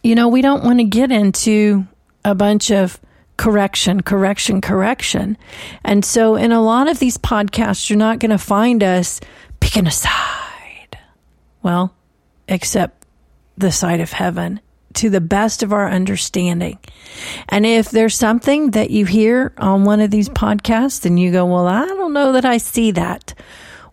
you 0.03 0.15
know, 0.15 0.29
we 0.29 0.43
don't 0.43 0.65
want 0.65 0.79
to 0.79 0.85
get 0.85 1.11
into 1.11 1.87
a 2.25 2.35
bunch 2.35 2.71
of 2.71 3.01
correction, 3.37 4.03
correction, 4.03 4.61
correction. 4.61 5.37
And 5.85 6.05
so, 6.05 6.35
in 6.37 6.53
a 6.53 6.63
lot 6.63 6.89
of 6.89 6.99
these 6.99 7.17
podcasts, 7.17 7.89
you're 7.89 7.99
not 7.99 8.19
going 8.19 8.31
to 8.31 8.39
find 8.39 8.83
us 8.83 9.21
picking 9.61 9.87
a 9.87 9.91
side. 9.91 10.99
Well, 11.63 11.95
except 12.49 13.07
the 13.57 13.73
side 13.73 14.01
of 14.01 14.13
heaven 14.13 14.61
to 14.95 15.11
the 15.11 15.21
best 15.21 15.63
of 15.63 15.73
our 15.73 15.89
understanding. 15.89 16.79
And 17.49 17.67
if 17.67 17.91
there's 17.91 18.15
something 18.15 18.73
that 18.73 18.91
you 18.91 19.05
hear 19.05 19.53
on 19.59 19.85
one 19.85 20.01
of 20.01 20.11
these 20.11 20.29
podcasts 20.29 21.05
and 21.05 21.19
you 21.19 21.31
go, 21.31 21.47
well, 21.47 21.67
I 21.67 21.85
don't 21.87 22.13
know 22.13 22.33
that 22.33 22.45
I 22.45 22.57
see 22.59 22.91
that. 22.93 23.35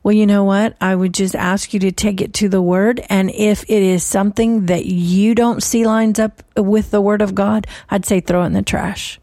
Well, 0.03 0.13
you 0.13 0.27
know 0.27 0.43
what? 0.43 0.77
I 0.79 0.95
would 0.95 1.15
just 1.15 1.35
ask 1.35 1.73
you 1.73 1.79
to 1.79 1.91
take 1.91 2.21
it 2.21 2.33
to 2.35 2.47
the 2.47 2.61
word. 2.61 3.01
And 3.09 3.31
if 3.31 3.63
it 3.63 3.81
is 3.81 4.03
something 4.03 4.67
that 4.67 4.85
you 4.85 5.33
don't 5.33 5.63
see 5.63 5.85
lines 5.85 6.19
up 6.19 6.43
with 6.55 6.91
the 6.91 7.01
word 7.01 7.23
of 7.23 7.33
God, 7.33 7.65
I'd 7.89 8.05
say 8.05 8.19
throw 8.19 8.43
it 8.43 8.47
in 8.47 8.53
the 8.53 8.61
trash. 8.61 9.19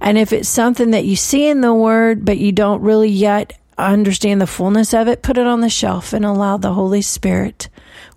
And 0.00 0.16
if 0.16 0.32
it's 0.32 0.48
something 0.48 0.90
that 0.92 1.04
you 1.04 1.16
see 1.16 1.46
in 1.46 1.60
the 1.60 1.74
word, 1.74 2.24
but 2.24 2.38
you 2.38 2.50
don't 2.50 2.80
really 2.80 3.10
yet 3.10 3.58
understand 3.76 4.40
the 4.40 4.46
fullness 4.46 4.94
of 4.94 5.06
it, 5.06 5.22
put 5.22 5.38
it 5.38 5.46
on 5.46 5.60
the 5.60 5.68
shelf 5.68 6.12
and 6.12 6.24
allow 6.24 6.56
the 6.56 6.72
Holy 6.72 7.02
Spirit 7.02 7.68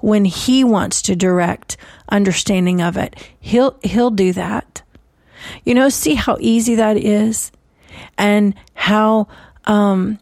when 0.04 0.26
he 0.26 0.66
wants 0.66 1.02
to 1.02 1.16
direct 1.16 1.78
understanding 2.10 2.82
of 2.82 2.98
it. 2.98 3.16
He'll 3.40 3.80
he'll 3.82 4.12
do 4.12 4.34
that. 4.34 4.82
You 5.64 5.74
know, 5.74 5.88
see 5.88 6.14
how 6.14 6.36
easy 6.42 6.76
that 6.76 6.98
is 6.98 7.54
and 8.18 8.54
how 8.74 9.30
um 9.64 10.20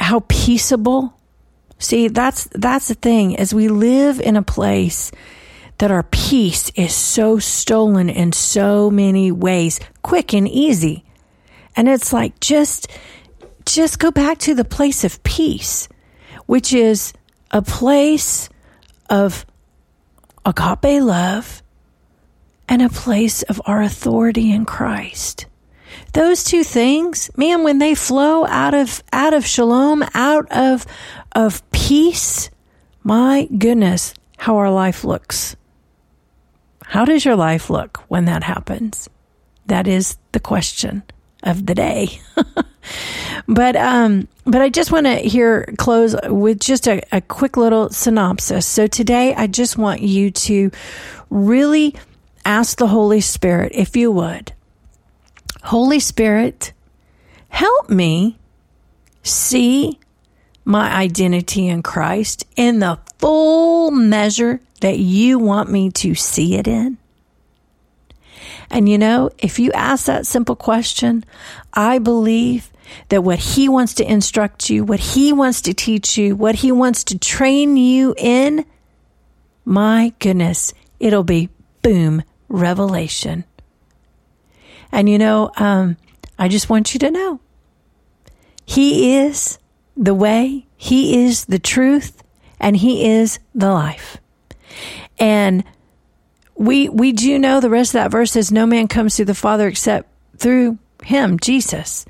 how 0.00 0.24
peaceable. 0.26 1.16
See, 1.78 2.08
that's 2.08 2.48
that's 2.54 2.88
the 2.88 2.94
thing 2.94 3.36
as 3.36 3.54
we 3.54 3.68
live 3.68 4.20
in 4.20 4.34
a 4.34 4.42
place 4.42 5.12
that 5.78 5.92
our 5.92 6.02
peace 6.02 6.72
is 6.74 6.92
so 6.92 7.38
stolen 7.38 8.08
in 8.10 8.32
so 8.32 8.90
many 8.90 9.30
ways, 9.30 9.78
quick 10.02 10.34
and 10.34 10.48
easy. 10.48 11.04
And 11.76 11.88
it's 11.88 12.12
like 12.12 12.40
just 12.40 12.88
just 13.64 14.00
go 14.00 14.10
back 14.10 14.38
to 14.38 14.56
the 14.56 14.64
place 14.64 15.04
of 15.04 15.22
peace, 15.22 15.88
which 16.46 16.72
is 16.72 17.12
a 17.52 17.62
place 17.62 18.48
of 19.14 19.46
agape 20.44 21.00
love 21.00 21.62
and 22.68 22.82
a 22.82 22.88
place 22.88 23.42
of 23.44 23.60
our 23.64 23.80
authority 23.80 24.50
in 24.50 24.64
Christ. 24.64 25.46
Those 26.14 26.42
two 26.42 26.64
things, 26.64 27.30
man, 27.36 27.62
when 27.62 27.78
they 27.78 27.94
flow 27.94 28.44
out 28.46 28.74
of 28.74 29.02
out 29.12 29.32
of 29.32 29.46
shalom, 29.46 30.04
out 30.14 30.50
of 30.50 30.84
of 31.32 31.62
peace, 31.70 32.50
my 33.04 33.46
goodness, 33.56 34.14
how 34.36 34.56
our 34.56 34.70
life 34.70 35.04
looks. 35.04 35.54
How 36.84 37.04
does 37.04 37.24
your 37.24 37.36
life 37.36 37.70
look 37.70 37.98
when 38.08 38.24
that 38.24 38.42
happens? 38.42 39.08
That 39.66 39.86
is 39.86 40.18
the 40.32 40.40
question 40.40 41.04
of 41.44 41.66
the 41.66 41.74
day. 41.74 42.20
but 43.46 43.76
um, 43.76 44.28
but 44.44 44.62
I 44.62 44.68
just 44.68 44.92
want 44.92 45.06
to 45.06 45.16
here 45.16 45.72
close 45.78 46.14
with 46.24 46.60
just 46.60 46.86
a, 46.86 47.02
a 47.12 47.20
quick 47.20 47.56
little 47.56 47.90
synopsis. 47.90 48.66
So 48.66 48.86
today, 48.86 49.34
I 49.34 49.46
just 49.46 49.76
want 49.76 50.00
you 50.02 50.30
to 50.30 50.70
really 51.30 51.94
ask 52.44 52.78
the 52.78 52.86
Holy 52.86 53.20
Spirit, 53.20 53.72
if 53.74 53.96
you 53.96 54.10
would, 54.12 54.52
Holy 55.62 56.00
Spirit, 56.00 56.72
help 57.48 57.88
me 57.88 58.38
see 59.22 59.98
my 60.64 60.92
identity 60.92 61.68
in 61.68 61.82
Christ 61.82 62.46
in 62.56 62.78
the 62.78 62.98
full 63.18 63.90
measure 63.90 64.60
that 64.80 64.98
you 64.98 65.38
want 65.38 65.70
me 65.70 65.90
to 65.90 66.14
see 66.14 66.56
it 66.56 66.66
in. 66.66 66.98
And 68.70 68.88
you 68.88 68.98
know, 68.98 69.30
if 69.38 69.58
you 69.58 69.72
ask 69.72 70.06
that 70.06 70.26
simple 70.26 70.56
question, 70.56 71.24
I 71.72 71.98
believe 71.98 72.70
that 73.08 73.22
what 73.22 73.38
He 73.38 73.68
wants 73.68 73.94
to 73.94 74.10
instruct 74.10 74.70
you, 74.70 74.84
what 74.84 75.00
He 75.00 75.32
wants 75.32 75.62
to 75.62 75.74
teach 75.74 76.16
you, 76.18 76.36
what 76.36 76.56
He 76.56 76.72
wants 76.72 77.04
to 77.04 77.18
train 77.18 77.76
you 77.76 78.14
in, 78.16 78.64
my 79.64 80.12
goodness, 80.18 80.74
it'll 81.00 81.24
be 81.24 81.48
boom, 81.82 82.22
revelation. 82.48 83.44
And 84.92 85.08
you 85.08 85.18
know, 85.18 85.50
um, 85.56 85.96
I 86.38 86.48
just 86.48 86.68
want 86.68 86.94
you 86.94 87.00
to 87.00 87.10
know 87.10 87.40
He 88.64 89.16
is 89.16 89.58
the 89.96 90.14
way, 90.14 90.66
He 90.76 91.24
is 91.24 91.46
the 91.46 91.58
truth, 91.58 92.22
and 92.60 92.76
He 92.76 93.08
is 93.08 93.38
the 93.54 93.72
life. 93.72 94.18
And 95.18 95.64
we 96.56 96.88
we 96.88 97.12
do 97.12 97.38
know 97.38 97.60
the 97.60 97.70
rest 97.70 97.90
of 97.90 97.94
that 97.94 98.10
verse 98.10 98.32
says 98.32 98.52
no 98.52 98.66
man 98.66 98.88
comes 98.88 99.16
to 99.16 99.24
the 99.24 99.34
Father 99.34 99.66
except 99.68 100.08
through 100.38 100.78
him, 101.02 101.38
Jesus. 101.38 102.04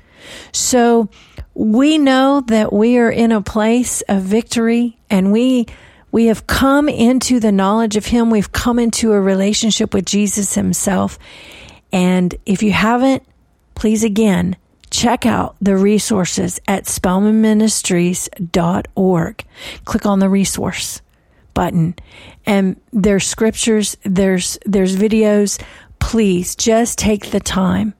So 0.51 1.09
we 1.53 1.97
know 1.97 2.41
that 2.47 2.73
we 2.73 2.97
are 2.97 3.09
in 3.09 3.31
a 3.31 3.41
place 3.41 4.01
of 4.07 4.23
victory 4.23 4.97
and 5.09 5.31
we 5.31 5.67
we 6.11 6.25
have 6.27 6.45
come 6.47 6.87
into 6.87 7.41
the 7.41 7.51
knowledge 7.51 7.97
of 7.97 8.05
him. 8.05 8.29
We've 8.29 8.53
come 8.53 8.79
into 8.79 9.11
a 9.11 9.19
relationship 9.19 9.93
with 9.93 10.05
Jesus 10.05 10.55
himself. 10.55 11.19
And 11.91 12.33
if 12.45 12.63
you 12.63 12.71
haven't, 12.71 13.23
please 13.75 14.05
again, 14.05 14.55
check 14.89 15.25
out 15.25 15.57
the 15.59 15.75
resources 15.75 16.61
at 16.69 16.85
spellmanministries.org. 16.85 19.45
Click 19.83 20.05
on 20.05 20.19
the 20.19 20.29
resource 20.29 21.01
button 21.53 21.95
and 22.45 22.79
there's 22.93 23.27
scriptures, 23.27 23.97
there's 24.03 24.57
there's 24.65 24.95
videos. 24.95 25.61
Please 25.99 26.55
just 26.55 26.97
take 26.97 27.31
the 27.31 27.41
time 27.41 27.93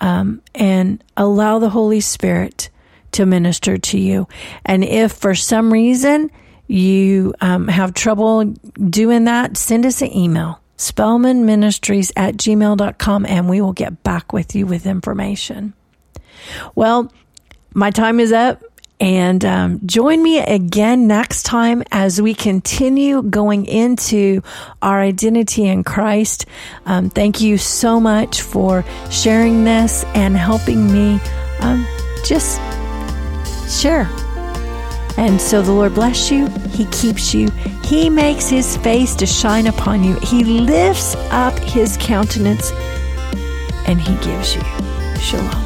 um, 0.00 0.42
and 0.54 1.02
allow 1.16 1.58
the 1.58 1.70
Holy 1.70 2.00
Spirit 2.00 2.70
to 3.12 3.26
minister 3.26 3.78
to 3.78 3.98
you. 3.98 4.28
And 4.64 4.84
if 4.84 5.12
for 5.12 5.34
some 5.34 5.72
reason 5.72 6.30
you 6.66 7.34
um, 7.40 7.68
have 7.68 7.94
trouble 7.94 8.44
doing 8.44 9.24
that, 9.24 9.56
send 9.56 9.86
us 9.86 10.02
an 10.02 10.14
email 10.14 10.60
spellmanministries 10.76 12.12
at 12.16 12.36
gmail.com 12.36 13.26
and 13.26 13.48
we 13.48 13.60
will 13.60 13.72
get 13.72 14.02
back 14.02 14.32
with 14.32 14.54
you 14.54 14.66
with 14.66 14.86
information. 14.86 15.72
Well, 16.74 17.12
my 17.72 17.90
time 17.90 18.20
is 18.20 18.32
up. 18.32 18.62
And 18.98 19.44
um, 19.44 19.80
join 19.84 20.22
me 20.22 20.38
again 20.38 21.06
next 21.06 21.42
time 21.42 21.82
as 21.92 22.20
we 22.20 22.34
continue 22.34 23.22
going 23.22 23.66
into 23.66 24.42
our 24.80 25.00
identity 25.00 25.66
in 25.66 25.84
Christ. 25.84 26.46
Um, 26.86 27.10
thank 27.10 27.40
you 27.40 27.58
so 27.58 28.00
much 28.00 28.40
for 28.40 28.84
sharing 29.10 29.64
this 29.64 30.04
and 30.14 30.36
helping 30.36 30.90
me 30.90 31.20
um, 31.60 31.86
just 32.24 32.58
share. 33.68 34.08
And 35.18 35.40
so 35.40 35.62
the 35.62 35.72
Lord 35.72 35.94
bless 35.94 36.30
you. 36.30 36.46
He 36.70 36.86
keeps 36.86 37.34
you. 37.34 37.50
He 37.84 38.10
makes 38.10 38.48
his 38.48 38.76
face 38.78 39.14
to 39.16 39.26
shine 39.26 39.66
upon 39.66 40.04
you. 40.04 40.18
He 40.20 40.44
lifts 40.44 41.14
up 41.30 41.58
his 41.58 41.96
countenance 41.98 42.70
and 43.86 44.00
he 44.00 44.14
gives 44.24 44.54
you 44.54 44.62
shalom. 45.20 45.65